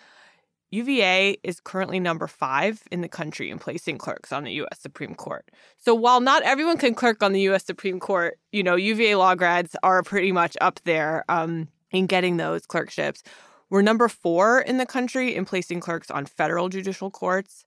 UVA 0.76 1.38
is 1.42 1.58
currently 1.58 1.98
number 1.98 2.26
five 2.26 2.82
in 2.90 3.00
the 3.00 3.08
country 3.08 3.50
in 3.50 3.58
placing 3.58 3.96
clerks 3.96 4.30
on 4.30 4.44
the 4.44 4.52
U.S. 4.52 4.78
Supreme 4.78 5.14
Court. 5.14 5.50
So 5.78 5.94
while 5.94 6.20
not 6.20 6.42
everyone 6.42 6.76
can 6.76 6.94
clerk 6.94 7.22
on 7.22 7.32
the 7.32 7.40
U.S. 7.42 7.64
Supreme 7.64 7.98
Court, 7.98 8.38
you 8.52 8.62
know 8.62 8.76
UVA 8.76 9.14
law 9.14 9.34
grads 9.34 9.74
are 9.82 10.02
pretty 10.02 10.32
much 10.32 10.54
up 10.60 10.78
there 10.84 11.24
um, 11.30 11.68
in 11.92 12.06
getting 12.06 12.36
those 12.36 12.66
clerkships. 12.66 13.22
We're 13.70 13.80
number 13.80 14.06
four 14.06 14.60
in 14.60 14.76
the 14.76 14.84
country 14.84 15.34
in 15.34 15.46
placing 15.46 15.80
clerks 15.80 16.10
on 16.10 16.26
federal 16.26 16.68
judicial 16.68 17.10
courts. 17.10 17.64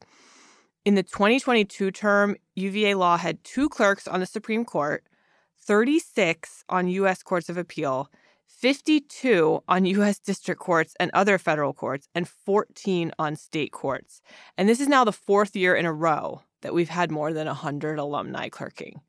In 0.85 0.93
the 0.93 1.03
2022 1.03 1.89
term, 1.89 2.35
UVA 2.55 2.93
law 2.93 3.17
had 3.17 3.43
two 3.43 3.69
clerks 3.69 4.07
on 4.07 4.19
the 4.19 4.27
Supreme 4.27 4.65
Court, 4.65 5.03
36 5.65 6.63
on 6.69 6.87
U.S. 6.87 7.23
courts 7.23 7.49
of 7.49 7.57
appeal, 7.57 8.09
52 8.59 9.63
on 9.69 9.85
U.S. 9.85 10.19
district 10.19 10.59
courts 10.59 10.93
and 10.99 11.09
other 11.13 11.37
federal 11.37 11.73
courts, 11.73 12.09
and 12.13 12.27
14 12.27 13.13
on 13.17 13.37
state 13.37 13.71
courts. 13.71 14.21
And 14.57 14.67
this 14.67 14.81
is 14.81 14.89
now 14.89 15.05
the 15.05 15.13
fourth 15.13 15.55
year 15.55 15.75
in 15.75 15.85
a 15.85 15.93
row 15.93 16.41
that 16.61 16.73
we've 16.73 16.89
had 16.89 17.09
more 17.09 17.31
than 17.31 17.47
100 17.47 17.97
alumni 17.97 18.49
clerking. 18.49 18.99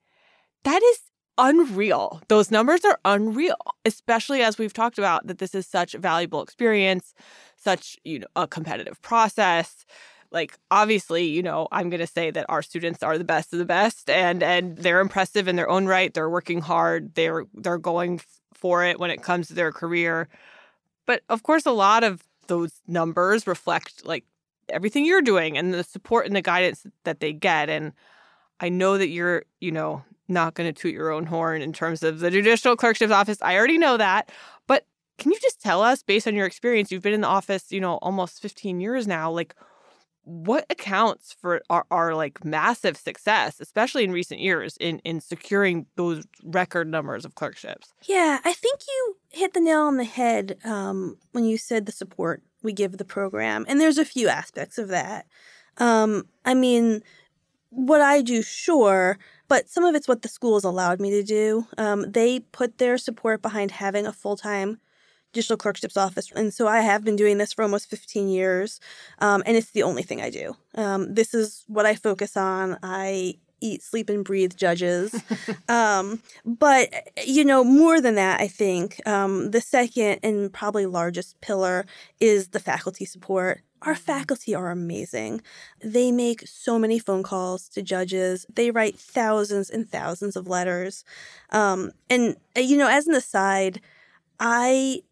That 0.63 0.81
is 0.83 1.01
unreal. 1.37 2.23
Those 2.29 2.53
numbers 2.53 2.85
are 2.85 3.01
unreal, 3.05 3.57
especially 3.85 4.43
as 4.43 4.57
we've 4.57 4.73
talked 4.73 4.99
about 4.99 5.27
that 5.27 5.39
this 5.39 5.55
is 5.55 5.67
such 5.67 5.95
a 5.95 5.99
valuable 5.99 6.43
experience, 6.43 7.13
such 7.57 7.97
you 8.05 8.21
know 8.21 8.27
a 8.37 8.47
competitive 8.47 9.03
process 9.03 9.85
like 10.33 10.57
obviously 10.71 11.25
you 11.25 11.43
know 11.43 11.67
i'm 11.73 11.91
going 11.91 12.01
to 12.01 12.07
say 12.07 12.31
that 12.31 12.47
our 12.49 12.63
students 12.63 13.03
are 13.03 13.19
the 13.19 13.25
best 13.25 13.53
of 13.53 13.59
the 13.59 13.65
best 13.65 14.09
and 14.09 14.43
and 14.43 14.77
they're 14.77 15.01
impressive 15.01 15.49
in 15.49 15.57
their 15.57 15.69
own 15.69 15.87
right 15.87 16.15
they're 16.15 16.31
working 16.31 16.61
hard 16.61 17.15
they're 17.15 17.45
they're 17.55 17.79
going 17.79 18.21
for 18.61 18.85
it 18.85 19.01
when 19.01 19.11
it 19.11 19.23
comes 19.23 19.49
to 19.49 19.55
their 19.55 19.73
career. 19.73 20.29
But 21.07 21.23
of 21.29 21.43
course 21.43 21.67
a 21.67 21.73
lot 21.73 22.05
of 22.05 22.23
those 22.47 22.73
numbers 22.87 23.47
reflect 23.47 24.05
like 24.05 24.25
everything 24.69 25.05
you're 25.05 25.23
doing 25.23 25.57
and 25.57 25.73
the 25.75 25.83
support 25.83 26.27
and 26.27 26.37
the 26.37 26.43
guidance 26.43 26.87
that 27.05 27.19
they 27.21 27.33
get 27.33 27.69
and 27.69 27.93
i 28.61 28.69
know 28.69 28.99
that 28.99 29.09
you're 29.09 29.45
you 29.61 29.73
know 29.73 30.03
not 30.29 30.55
going 30.55 30.73
to 30.73 30.81
toot 30.81 30.93
your 30.93 31.11
own 31.11 31.27
horn 31.27 31.61
in 31.61 31.73
terms 31.73 32.05
of 32.05 32.21
the 32.21 32.31
judicial 32.31 32.77
clerkship's 32.77 33.11
office 33.11 33.39
i 33.43 33.57
already 33.57 33.79
know 33.79 33.97
that 33.97 34.31
but 34.69 34.85
can 35.19 35.33
you 35.33 35.39
just 35.41 35.61
tell 35.61 35.83
us 35.83 36.05
based 36.05 36.27
on 36.29 36.37
your 36.37 36.47
experience 36.47 36.93
you've 36.93 37.03
been 37.03 37.13
in 37.13 37.21
the 37.21 37.27
office 37.27 37.73
you 37.73 37.81
know 37.81 37.95
almost 37.97 38.41
15 38.43 38.81
years 38.81 39.09
now 39.09 39.31
like 39.31 39.55
what 40.25 40.67
accounts 40.71 41.35
for 41.41 41.63
our, 41.71 41.85
our 41.91 42.15
like 42.15 42.45
massive 42.45 42.97
success 42.97 43.59
especially 43.61 44.05
in 44.05 44.13
recent 44.13 44.41
years 44.41 44.77
in 44.79 44.99
in 45.01 45.21
securing 45.21 45.87
those 45.97 46.27
record 46.45 46.89
numbers 46.89 47.25
of 47.25 47.35
clerkships? 47.35 47.93
Yeah 48.07 48.39
i 48.45 48.53
think 48.53 48.81
you 48.87 49.17
hit 49.31 49.55
the 49.55 49.61
nail 49.61 49.83
on 49.83 49.97
the 49.97 50.05
head 50.05 50.59
um, 50.65 51.17
when 51.33 51.45
you 51.45 51.59
said 51.59 51.87
the 51.87 51.93
support 51.93 52.43
we 52.63 52.73
give 52.73 52.99
the 52.99 53.05
program 53.05 53.65
and 53.69 53.81
there's 53.81 53.99
a 53.99 54.05
few 54.05 54.29
aspects 54.29 54.79
of 54.79 54.89
that. 54.89 55.27
Um, 55.79 56.27
i 56.45 56.55
mean 56.55 57.03
what 57.71 58.01
i 58.01 58.21
do 58.21 58.43
sure 58.43 59.19
but 59.51 59.69
some 59.69 59.83
of 59.85 59.97
it's 59.97 60.07
what 60.07 60.23
the 60.23 60.29
schools 60.29 60.63
allowed 60.63 61.01
me 61.01 61.11
to 61.11 61.25
do. 61.25 61.67
Um, 61.77 62.13
they 62.13 62.39
put 62.39 62.79
their 62.79 62.97
support 62.97 63.43
behind 63.43 63.73
having 63.73 64.07
a 64.07 64.13
full-time 64.13 64.79
judicial 65.33 65.57
clerkship's 65.57 65.97
office. 65.97 66.31
And 66.33 66.53
so 66.53 66.67
I 66.67 66.81
have 66.81 67.05
been 67.05 67.17
doing 67.17 67.39
this 67.39 67.53
for 67.53 67.63
almost 67.63 67.89
15 67.89 68.29
years, 68.29 68.81
um, 69.19 69.43
and 69.47 69.57
it's 69.57 69.71
the 69.71 69.83
only 69.83 70.03
thing 70.03 70.21
I 70.21 70.31
do. 70.31 70.57
Um, 70.75 71.15
this 71.15 71.35
is 71.35 71.65
what 71.69 71.87
I 71.87 71.95
focus 71.95 72.37
on. 72.37 72.79
I 72.83 73.35
eat, 73.61 73.83
sleep, 73.83 74.09
and 74.09 74.25
breathe 74.25 74.57
judges. 74.57 75.15
um, 75.69 76.23
but, 76.45 76.89
you 77.25 77.45
know, 77.45 77.63
more 77.63 78.01
than 78.01 78.15
that, 78.15 78.41
I 78.41 78.49
think 78.49 79.07
um, 79.07 79.51
the 79.51 79.61
second 79.61 80.21
and 80.23 80.53
probably 80.53 80.87
largest 80.87 81.41
pillar 81.41 81.87
is 82.19 82.49
the 82.49 82.61
faculty 82.61 83.05
support. 83.05 83.63
Our 83.83 83.95
mm-hmm. 83.95 84.03
faculty 84.03 84.55
are 84.55 84.71
amazing. 84.71 85.43
They 85.83 86.13
make 86.13 86.47
so 86.47 86.79
many 86.79 86.99
phone 86.99 87.23
calls 87.23 87.69
to 87.71 87.83
judges. 87.83 88.47
They 88.53 88.71
write 88.71 88.99
thousands 88.99 89.71
and 89.71 89.89
thousands 89.89 90.37
of 90.37 90.49
letters. 90.49 91.05
Um, 91.51 91.93
and, 92.09 92.37
you 92.57 92.77
know, 92.77 92.89
as 92.89 93.07
an 93.07 93.15
aside, 93.15 93.81
I 94.39 95.03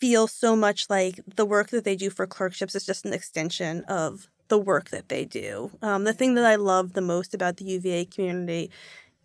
feel 0.00 0.26
so 0.26 0.56
much 0.56 0.88
like 0.88 1.20
the 1.36 1.44
work 1.44 1.68
that 1.70 1.84
they 1.84 1.96
do 1.96 2.10
for 2.10 2.26
clerkships 2.26 2.74
is 2.74 2.86
just 2.86 3.04
an 3.04 3.12
extension 3.12 3.84
of 3.84 4.28
the 4.48 4.58
work 4.58 4.90
that 4.90 5.08
they 5.08 5.24
do. 5.24 5.70
Um, 5.82 6.04
the 6.04 6.12
thing 6.12 6.34
that 6.34 6.44
I 6.44 6.56
love 6.56 6.94
the 6.94 7.00
most 7.00 7.34
about 7.34 7.58
the 7.58 7.64
UVA 7.64 8.06
community 8.06 8.70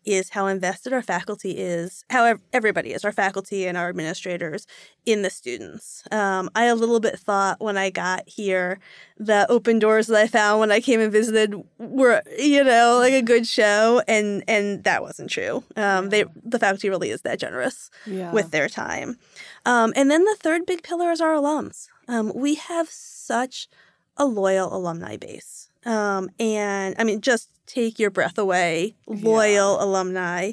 is 0.06 0.30
how 0.30 0.48
invested 0.48 0.94
our 0.94 1.02
faculty 1.02 1.52
is, 1.52 2.06
how 2.10 2.38
everybody 2.54 2.94
is, 2.94 3.04
our 3.04 3.12
faculty 3.12 3.68
and 3.68 3.78
our 3.78 3.90
administrators 3.90 4.68
in 5.06 5.22
the 5.22 5.30
students. 5.30 6.04
Um, 6.12 6.50
I 6.56 6.66
a 6.66 6.76
little 6.76 7.00
bit 7.00 7.20
thought 7.20 7.60
when 7.60 7.78
I 7.78 7.90
got 7.90 8.28
here, 8.28 8.80
the 9.18 9.50
open 9.50 9.80
doors 9.80 10.08
that 10.08 10.18
I 10.18 10.28
found 10.28 10.60
when 10.60 10.72
I 10.72 10.80
came 10.80 11.00
and 11.00 11.12
visited 11.12 11.56
were, 11.78 12.22
you 12.38 12.64
know, 12.64 12.98
like 13.00 13.14
a 13.14 13.22
good 13.22 13.48
show, 13.48 14.02
and 14.08 14.44
and 14.48 14.84
that 14.84 15.02
wasn't 15.02 15.30
true. 15.30 15.64
Um, 15.76 16.10
they 16.10 16.26
the 16.44 16.60
faculty 16.60 16.90
really 16.90 17.10
is 17.10 17.22
that 17.22 17.40
generous 17.40 17.90
yeah. 18.06 18.32
with 18.32 18.52
their 18.52 18.70
time. 18.70 19.18
Um, 19.66 19.94
and 19.96 20.12
then 20.12 20.24
the 20.26 20.38
third 20.40 20.66
big 20.66 20.84
pillar 20.84 21.12
is 21.12 21.22
our 21.22 21.34
alums. 21.34 21.88
Um, 22.08 22.32
we 22.36 22.56
have 22.56 22.90
such 22.90 23.68
a 24.18 24.26
loyal 24.26 24.76
alumni 24.76 25.18
base. 25.18 25.70
Um, 25.86 26.30
and 26.40 26.96
I 26.98 27.04
mean, 27.04 27.22
just 27.22 27.50
take 27.66 28.00
your 28.00 28.12
breath 28.12 28.38
away, 28.38 28.96
loyal 29.08 29.78
yeah. 29.78 29.84
alumni. 29.84 30.52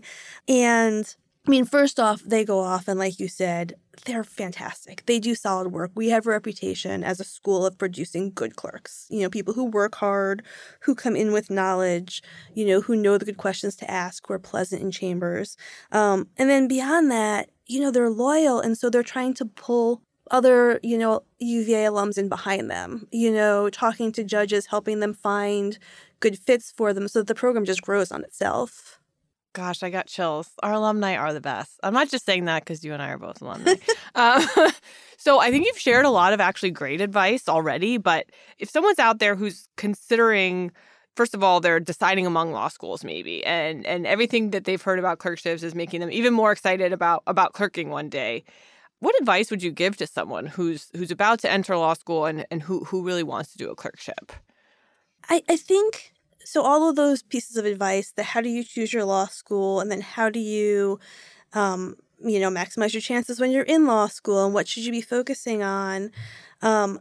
And 0.49 1.15
I 1.47 1.51
mean, 1.51 1.65
first 1.65 1.99
off, 1.99 2.23
they 2.23 2.45
go 2.45 2.61
off 2.61 2.87
and, 2.87 2.99
like 2.99 3.19
you 3.19 3.27
said, 3.27 3.75
they're 4.05 4.25
fantastic. 4.25 5.05
They 5.07 5.19
do 5.19 5.35
solid 5.35 5.73
work. 5.73 5.91
We 5.95 6.09
have 6.09 6.27
a 6.27 6.31
reputation 6.31 7.05
as 7.05 7.21
a 7.21 7.25
school 7.25 7.67
of 7.67 7.79
producing 7.79 8.31
good 8.33 8.57
clerks. 8.57 9.07
You 9.11 9.21
know, 9.21 9.31
people 9.31 9.55
who 9.55 9.65
work 9.65 9.97
hard, 9.97 10.43
who 10.81 10.95
come 10.95 11.15
in 11.17 11.33
with 11.33 11.51
knowledge, 11.51 12.23
you 12.55 12.65
know, 12.67 12.81
who 12.81 12.97
know 12.97 13.19
the 13.19 13.25
good 13.25 13.37
questions 13.37 13.77
to 13.77 13.91
ask, 13.91 14.27
who 14.27 14.35
are 14.35 14.39
pleasant 14.39 14.83
in 14.83 14.91
chambers. 14.91 15.57
Um, 15.91 16.29
and 16.37 16.49
then 16.49 16.69
beyond 16.69 17.11
that, 17.11 17.51
you 17.67 17.81
know, 17.81 17.91
they're 17.91 18.11
loyal. 18.11 18.61
And 18.61 18.79
so 18.79 18.89
they're 18.89 19.03
trying 19.03 19.35
to 19.35 19.45
pull 19.45 20.03
other, 20.31 20.81
you 20.83 20.97
know, 20.97 21.23
UVA 21.41 21.85
alums 21.85 22.19
in 22.19 22.29
behind 22.29 22.71
them, 22.71 23.07
you 23.11 23.31
know, 23.31 23.69
talking 23.69 24.13
to 24.13 24.25
judges, 24.25 24.67
helping 24.67 25.01
them 25.01 25.13
find 25.13 25.79
good 26.23 26.39
fits 26.39 26.73
for 26.75 26.95
them 26.95 27.09
so 27.09 27.19
that 27.19 27.27
the 27.27 27.35
program 27.35 27.67
just 27.67 27.83
grows 27.83 28.11
on 28.11 28.25
itself. 28.25 28.99
Gosh, 29.55 29.83
I 29.83 29.91
got 29.91 30.07
chills. 30.07 30.49
Our 30.63 30.73
alumni 30.73 31.15
are 31.15 31.35
the 31.35 31.41
best. 31.41 31.79
I'm 31.83 31.93
not 31.93 32.09
just 32.09 32.25
saying 32.25 32.47
that 32.47 32.65
because 32.65 32.83
you 32.83 32.95
and 32.95 33.03
I 33.03 33.11
are 33.11 33.19
both 33.19 33.43
alumni. 33.43 33.75
um, 34.15 34.47
so 35.19 35.41
I 35.41 35.51
think 35.51 35.67
you've 35.67 35.79
shared 35.79 36.07
a 36.07 36.11
lot 36.11 36.33
of 36.33 36.41
actually 36.41 36.71
great 36.71 37.03
advice 37.03 37.51
already. 37.51 37.99
But 37.99 38.27
if 38.59 38.71
someone's 38.71 38.99
out 38.99 39.19
there 39.19 39.35
who's 39.35 39.69
considering, 39.77 40.73
first 41.17 41.35
of 41.35 41.43
all, 41.43 41.61
they're 41.61 41.81
deciding 41.81 42.25
among 42.25 42.53
law 42.53 42.69
schools 42.69 43.05
maybe, 43.05 43.45
and 43.45 43.85
and 43.85 44.07
everything 44.07 44.53
that 44.53 44.65
they've 44.65 44.81
heard 44.81 44.99
about 44.99 45.19
clerkships 45.19 45.63
is 45.63 45.75
making 45.75 46.01
them 46.01 46.11
even 46.11 46.33
more 46.33 46.51
excited 46.51 46.91
about 46.91 47.23
about 47.27 47.53
clerking 47.53 47.91
one 47.91 48.09
day. 48.09 48.45
What 49.01 49.21
advice 49.21 49.51
would 49.51 49.63
you 49.63 49.73
give 49.73 49.99
to 49.99 50.07
someone 50.07 50.47
who's 50.47 50.89
who's 50.97 51.11
about 51.11 51.41
to 51.41 51.51
enter 51.51 51.77
law 51.77 51.93
school 51.93 52.25
and, 52.25 52.47
and 52.51 52.63
who 52.63 52.85
who 52.85 53.05
really 53.05 53.25
wants 53.25 53.53
to 53.53 53.59
do 53.59 53.71
a 53.71 53.77
clerkship? 53.77 54.33
I, 55.29 55.43
I 55.49 55.57
think 55.57 56.13
so 56.45 56.63
all 56.63 56.89
of 56.89 56.97
those 56.97 57.23
pieces 57.23 57.57
of 57.57 57.65
advice, 57.65 58.13
the 58.13 58.23
how 58.23 58.41
do 58.41 58.49
you 58.49 58.65
choose 58.65 58.93
your 58.93 59.05
law 59.05 59.27
school 59.27 59.81
and 59.81 59.91
then 59.91 60.01
how 60.01 60.29
do 60.29 60.41
you 60.41 60.99
um, 61.55 61.97
you 62.25 62.41
know, 62.41 62.51
maximize 62.51 62.95
your 62.95 63.03
chances 63.03 63.41
when 63.41 63.53
you're 63.53 63.65
in 63.65 63.87
law 63.87 64.09
school 64.09 64.45
and 64.45 64.55
what 64.55 64.69
should 64.69 64.85
you 64.85 64.93
be 64.93 65.03
focusing 65.03 65.63
on? 65.63 66.11
Um, 66.63 67.01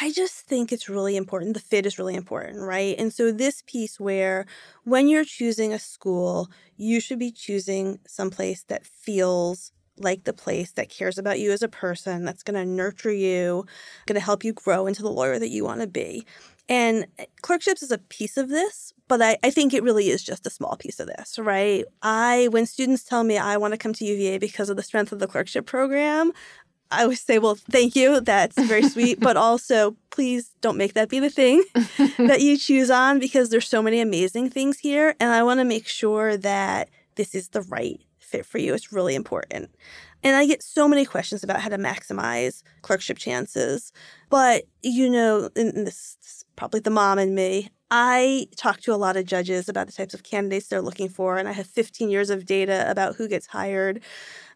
I 0.00 0.12
just 0.12 0.46
think 0.46 0.72
it's 0.72 0.88
really 0.88 1.16
important. 1.16 1.54
The 1.54 1.60
fit 1.60 1.86
is 1.86 1.98
really 1.98 2.14
important, 2.14 2.62
right? 2.62 2.96
And 2.98 3.12
so, 3.12 3.32
this 3.32 3.62
piece 3.66 4.00
where 4.00 4.46
when 4.84 5.08
you're 5.08 5.24
choosing 5.24 5.72
a 5.72 5.78
school, 5.78 6.50
you 6.76 7.00
should 7.00 7.18
be 7.18 7.32
choosing 7.32 7.98
someplace 8.06 8.64
that 8.64 8.86
feels 8.86 9.72
like 9.98 10.24
the 10.24 10.32
place 10.32 10.72
that 10.72 10.90
cares 10.90 11.18
about 11.18 11.40
you 11.40 11.52
as 11.52 11.62
a 11.62 11.68
person, 11.68 12.24
that's 12.24 12.42
going 12.44 12.54
to 12.56 12.64
nurture 12.70 13.12
you, 13.12 13.66
going 14.06 14.18
to 14.18 14.24
help 14.24 14.44
you 14.44 14.52
grow 14.52 14.86
into 14.86 15.02
the 15.02 15.10
lawyer 15.10 15.38
that 15.38 15.50
you 15.50 15.64
want 15.64 15.80
to 15.80 15.88
be. 15.88 16.24
And 16.68 17.06
eh, 17.18 17.26
clerkships 17.42 17.82
is 17.82 17.90
a 17.90 17.98
piece 17.98 18.36
of 18.36 18.48
this, 18.48 18.92
but 19.08 19.22
I, 19.22 19.38
I 19.42 19.50
think 19.50 19.72
it 19.72 19.82
really 19.82 20.10
is 20.10 20.22
just 20.22 20.46
a 20.46 20.50
small 20.50 20.76
piece 20.76 21.00
of 21.00 21.06
this, 21.06 21.38
right? 21.38 21.84
I, 22.02 22.48
when 22.50 22.66
students 22.66 23.04
tell 23.04 23.24
me 23.24 23.38
I 23.38 23.56
want 23.56 23.72
to 23.72 23.78
come 23.78 23.92
to 23.94 24.04
UVA 24.04 24.38
because 24.38 24.68
of 24.68 24.76
the 24.76 24.82
strength 24.82 25.12
of 25.12 25.18
the 25.18 25.26
clerkship 25.26 25.66
program, 25.66 26.32
I 26.90 27.02
always 27.02 27.20
say, 27.20 27.38
well, 27.38 27.54
thank 27.54 27.94
you. 27.94 28.20
That's 28.20 28.58
very 28.58 28.82
sweet. 28.88 29.20
but 29.20 29.36
also, 29.36 29.96
please 30.10 30.54
don't 30.60 30.76
make 30.76 30.94
that 30.94 31.08
be 31.08 31.20
the 31.20 31.30
thing 31.30 31.62
that 32.18 32.40
you 32.40 32.56
choose 32.56 32.90
on 32.90 33.18
because 33.18 33.50
there's 33.50 33.68
so 33.68 33.82
many 33.82 34.00
amazing 34.00 34.50
things 34.50 34.78
here. 34.78 35.14
And 35.20 35.30
I 35.30 35.42
want 35.42 35.60
to 35.60 35.64
make 35.64 35.86
sure 35.86 36.36
that 36.38 36.88
this 37.16 37.34
is 37.34 37.48
the 37.48 37.62
right 37.62 38.00
fit 38.18 38.46
for 38.46 38.58
you. 38.58 38.74
It's 38.74 38.92
really 38.92 39.14
important. 39.14 39.70
And 40.22 40.34
I 40.34 40.46
get 40.46 40.62
so 40.62 40.88
many 40.88 41.04
questions 41.04 41.44
about 41.44 41.60
how 41.60 41.68
to 41.68 41.78
maximize 41.78 42.62
clerkship 42.82 43.18
chances. 43.18 43.92
But, 44.30 44.64
you 44.82 45.08
know, 45.08 45.48
in 45.54 45.84
this, 45.84 46.16
this 46.22 46.37
probably 46.58 46.80
the 46.80 46.90
mom 46.90 47.18
and 47.18 47.36
me, 47.36 47.70
I 47.88 48.48
talk 48.56 48.80
to 48.80 48.92
a 48.92 48.96
lot 48.96 49.16
of 49.16 49.24
judges 49.24 49.68
about 49.68 49.86
the 49.86 49.92
types 49.92 50.12
of 50.12 50.24
candidates 50.24 50.66
they're 50.66 50.82
looking 50.82 51.08
for. 51.08 51.38
And 51.38 51.48
I 51.48 51.52
have 51.52 51.66
15 51.66 52.10
years 52.10 52.30
of 52.30 52.44
data 52.44 52.84
about 52.90 53.14
who 53.14 53.28
gets 53.28 53.46
hired. 53.46 54.02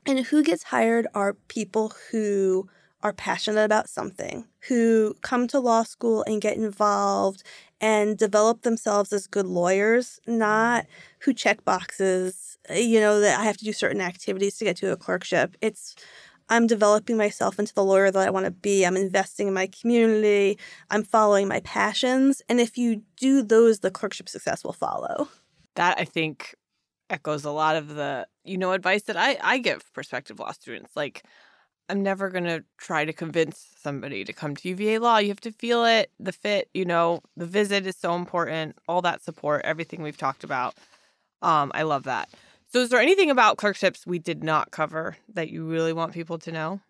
And 0.05 0.19
who 0.27 0.43
gets 0.43 0.65
hired 0.65 1.07
are 1.15 1.35
people 1.47 1.93
who 2.11 2.69
are 3.05 3.13
passionate 3.13 3.65
about 3.65 3.89
something, 3.89 4.47
who 4.69 5.15
come 5.23 5.47
to 5.49 5.61
law 5.61 5.85
school 5.85 6.25
and 6.27 6.43
get 6.43 6.57
involved 6.57 7.45
and 7.81 8.19
develop 8.19 8.63
themselves 8.63 9.13
as 9.13 9.29
good 9.29 9.47
lawyers, 9.47 10.21
not 10.27 10.87
who 11.21 11.33
check 11.33 11.65
boxes, 11.65 12.59
you 12.69 12.99
know, 13.01 13.21
that 13.21 13.39
I 13.39 13.45
have 13.45 13.57
to 13.59 13.65
do 13.65 13.73
certain 13.73 14.01
activities 14.01 14.57
to 14.59 14.65
get 14.65 14.77
to 14.79 14.93
a 14.93 14.97
clerkship. 14.97 15.57
It's 15.61 15.95
I'm 16.53 16.67
developing 16.67 17.17
myself 17.17 17.59
into 17.59 17.73
the 17.73 17.83
lawyer 17.83 18.11
that 18.11 18.29
I 18.29 18.31
want 18.31 18.45
to 18.45 18.51
be. 18.51 18.85
I'm 18.85 18.95
investing 18.99 19.49
in 19.49 19.55
my 19.55 19.69
community. 19.69 20.59
I'm 20.91 21.03
following 21.03 21.49
my 21.49 21.61
passions. 21.61 22.43
And 22.47 22.61
if 22.61 22.77
you 22.77 23.05
do 23.17 23.43
those, 23.43 23.79
the 23.79 23.91
clerkship 23.91 24.29
success 24.29 24.63
will 24.63 24.75
follow. 24.75 25.29
That 25.77 25.99
I 25.99 26.05
think 26.05 26.55
echoes 27.09 27.47
a 27.47 27.51
lot 27.51 27.77
of 27.77 27.89
the 27.89 28.27
you 28.45 28.59
know 28.59 28.73
advice 28.73 29.05
that 29.05 29.17
I 29.17 29.39
I 29.43 29.57
give 29.59 29.91
prospective 29.95 30.39
law 30.39 30.53
students. 30.53 30.95
Like 30.95 31.23
I'm 31.89 32.03
never 32.03 32.29
going 32.29 32.45
to 32.45 32.63
try 32.77 33.07
to 33.07 33.15
convince 33.15 33.69
somebody 33.79 34.23
to 34.23 34.33
come 34.35 34.55
to 34.55 34.69
UVA 34.69 34.99
law. 34.99 35.17
You 35.17 35.29
have 35.29 35.41
to 35.41 35.53
feel 35.53 35.87
it, 35.87 36.11
the 36.21 36.33
fit, 36.33 36.69
you 36.75 36.85
know, 36.85 37.23
the 37.35 37.47
visit 37.47 37.87
is 37.87 37.97
so 37.97 38.15
important, 38.15 38.77
all 38.89 39.01
that 39.03 39.23
support, 39.23 39.63
everything 39.65 40.03
we've 40.03 40.19
talked 40.19 40.45
about. 40.45 40.75
Um 41.41 41.73
I 41.75 41.85
love 41.85 42.03
that. 42.03 42.29
So 42.73 42.81
is 42.81 42.89
there 42.89 43.01
anything 43.01 43.31
about 43.31 43.59
clerkships 43.59 44.07
we 44.07 44.19
did 44.19 44.43
not 44.43 44.71
cover 44.71 45.19
that 45.35 45.51
you 45.51 45.67
really 45.67 45.93
want 45.93 46.15
people 46.15 46.39
to 46.39 46.51
know? 46.51 46.81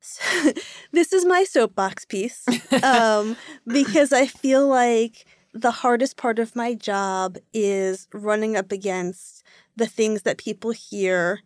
So, 0.00 0.52
this 0.92 1.14
is 1.14 1.24
my 1.24 1.44
soapbox 1.44 2.04
piece 2.04 2.44
um, 2.82 3.36
because 3.66 4.12
I 4.12 4.26
feel 4.26 4.68
like 4.68 5.24
the 5.54 5.70
hardest 5.70 6.18
part 6.18 6.38
of 6.38 6.54
my 6.54 6.74
job 6.74 7.38
is 7.54 8.08
running 8.12 8.56
up 8.56 8.72
against 8.72 9.42
the 9.74 9.86
things 9.86 10.22
that 10.22 10.36
people 10.36 10.70
hear 10.70 11.40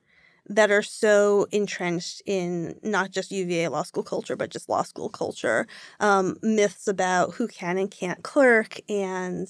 that 0.48 0.70
are 0.70 0.82
so 0.82 1.46
entrenched 1.52 2.22
in 2.26 2.78
not 2.82 3.10
just 3.10 3.30
UVA 3.30 3.68
law 3.68 3.82
school 3.82 4.02
culture, 4.02 4.36
but 4.36 4.50
just 4.50 4.68
law 4.68 4.82
school 4.82 5.08
culture. 5.08 5.66
Um, 6.00 6.36
myths 6.42 6.86
about 6.86 7.34
who 7.34 7.48
can 7.48 7.78
and 7.78 7.90
can't 7.90 8.22
clerk 8.22 8.78
and, 8.88 9.48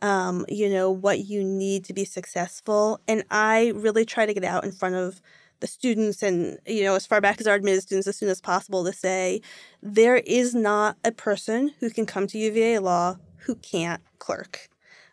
um, 0.00 0.46
you 0.48 0.68
know, 0.68 0.90
what 0.90 1.20
you 1.20 1.42
need 1.42 1.84
to 1.86 1.92
be 1.92 2.04
successful. 2.04 3.00
And 3.08 3.24
I 3.30 3.72
really 3.74 4.04
try 4.04 4.26
to 4.26 4.34
get 4.34 4.44
out 4.44 4.64
in 4.64 4.72
front 4.72 4.94
of 4.94 5.20
the 5.60 5.66
students 5.66 6.22
and, 6.22 6.58
you 6.66 6.84
know, 6.84 6.94
as 6.94 7.06
far 7.06 7.20
back 7.20 7.40
as 7.40 7.46
our 7.48 7.56
admitted 7.56 7.82
students 7.82 8.06
as 8.06 8.16
soon 8.16 8.28
as 8.28 8.40
possible 8.40 8.84
to 8.84 8.92
say 8.92 9.40
there 9.82 10.18
is 10.18 10.54
not 10.54 10.96
a 11.04 11.10
person 11.10 11.72
who 11.80 11.90
can 11.90 12.06
come 12.06 12.28
to 12.28 12.38
UVA 12.38 12.78
law 12.78 13.16
who 13.38 13.56
can't 13.56 14.02
clerk. 14.18 14.68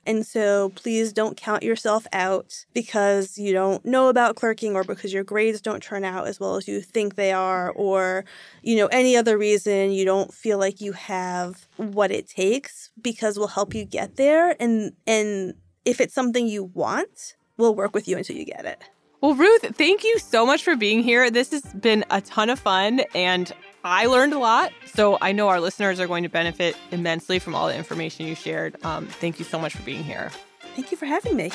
And 0.06 0.26
so 0.26 0.70
please 0.76 1.13
don't 1.13 1.38
count 1.38 1.63
yourself 1.63 2.06
out 2.13 2.65
because 2.74 3.38
you 3.38 3.54
don't 3.54 3.84
know 3.86 4.10
about 4.10 4.36
clerking 4.36 4.76
or 4.76 4.84
because 4.84 5.13
your 5.13 5.24
grades 5.24 5.62
don't 5.62 5.82
turn 5.82 6.04
out 6.04 6.28
as 6.28 6.39
well 6.39 6.56
as 6.56 6.68
you 6.68 6.82
think 6.82 7.15
they 7.15 7.32
are 7.32 7.72
or 7.72 8.26
you 8.62 8.76
know 8.76 8.88
any 8.88 9.18
other 9.18 9.38
reason 9.38 9.91
you 9.91 10.06
don't 10.06 10.34
feel 10.34 10.58
like 10.58 10.82
you 10.82 10.91
have 10.91 11.68
what 11.78 12.12
it 12.12 12.30
takes 12.30 12.91
because 13.02 13.38
we'll 13.38 13.48
help 13.48 13.74
you 13.74 13.86
get 13.86 14.15
there 14.15 14.56
and 14.60 14.94
and 15.08 15.56
if 15.86 16.02
it's 16.02 16.13
something 16.13 16.48
you 16.48 16.63
want, 16.63 17.36
we'll 17.58 17.76
work 17.76 17.94
with 17.94 18.08
you 18.08 18.18
until 18.18 18.36
you 18.36 18.46
get 18.46 18.65
it. 18.65 18.82
Well, 19.22 19.36
Ruth, 19.36 19.76
thank 19.76 20.04
you 20.04 20.20
so 20.20 20.46
much 20.46 20.63
for 20.63 20.76
being 20.76 21.02
here. 21.02 21.32
This 21.32 21.52
has 21.52 21.63
been 21.74 22.04
a 22.10 22.22
ton 22.22 22.50
of 22.50 22.60
fun 22.60 23.02
and 23.13 23.52
I 23.86 24.08
learned 24.08 24.34
a 24.34 24.39
lot. 24.39 24.74
So 24.88 25.19
I 25.21 25.32
know 25.32 25.48
our 25.48 25.62
listeners 25.62 26.00
are 26.00 26.08
going 26.08 26.24
to 26.24 26.30
benefit 26.30 26.76
immensely 26.89 27.38
from 27.38 27.54
all 27.54 27.67
the 27.67 27.76
information 27.76 28.26
you 28.26 28.34
shared. 28.34 28.84
Um, 28.84 29.06
thank 29.06 29.38
you 29.38 29.45
so 29.45 29.60
much 29.60 29.76
for 29.76 29.84
being 29.84 30.04
here. 30.04 30.32
Thank 30.76 30.89
you 30.89 30.98
for 30.98 31.06
having 31.06 31.36
me. 31.36 31.52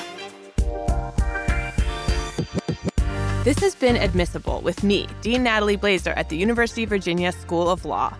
This 3.43 3.59
has 3.59 3.75
been 3.75 3.97
Admissible 3.97 4.61
with 4.61 4.81
me, 4.81 5.07
Dean 5.21 5.43
Natalie 5.43 5.75
Blazer 5.75 6.11
at 6.11 6.29
the 6.29 6.37
University 6.37 6.83
of 6.83 6.89
Virginia 6.89 7.33
School 7.33 7.69
of 7.69 7.83
Law. 7.83 8.15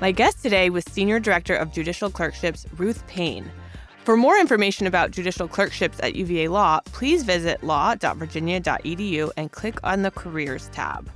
My 0.00 0.10
guest 0.10 0.42
today 0.42 0.70
was 0.70 0.84
Senior 0.84 1.20
Director 1.20 1.54
of 1.54 1.70
Judicial 1.70 2.08
Clerkships, 2.08 2.66
Ruth 2.78 3.06
Payne. 3.08 3.50
For 4.04 4.16
more 4.16 4.38
information 4.38 4.86
about 4.86 5.10
judicial 5.10 5.46
clerkships 5.46 6.00
at 6.02 6.14
UVA 6.14 6.48
Law, 6.48 6.80
please 6.86 7.24
visit 7.24 7.62
law.virginia.edu 7.62 9.30
and 9.36 9.52
click 9.52 9.78
on 9.84 10.00
the 10.00 10.10
Careers 10.12 10.70
tab. 10.72 11.10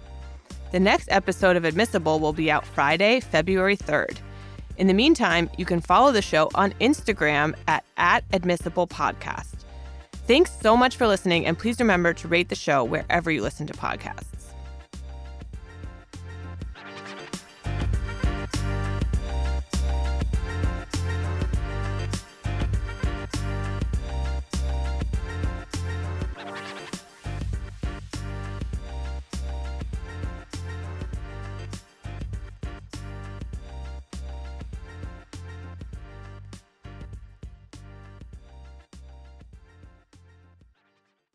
The 0.74 0.80
next 0.80 1.06
episode 1.12 1.54
of 1.54 1.64
Admissible 1.64 2.18
will 2.18 2.32
be 2.32 2.50
out 2.50 2.66
Friday, 2.66 3.20
February 3.20 3.76
3rd. 3.76 4.18
In 4.76 4.88
the 4.88 4.92
meantime, 4.92 5.48
you 5.56 5.64
can 5.64 5.80
follow 5.80 6.10
the 6.10 6.20
show 6.20 6.50
on 6.56 6.72
Instagram 6.80 7.54
at, 7.68 7.84
at 7.96 8.24
Admissible 8.32 8.88
Podcast. 8.88 9.54
Thanks 10.26 10.50
so 10.60 10.76
much 10.76 10.96
for 10.96 11.06
listening, 11.06 11.46
and 11.46 11.56
please 11.56 11.78
remember 11.78 12.12
to 12.14 12.26
rate 12.26 12.48
the 12.48 12.56
show 12.56 12.82
wherever 12.82 13.30
you 13.30 13.40
listen 13.40 13.68
to 13.68 13.72
podcasts. 13.72 14.43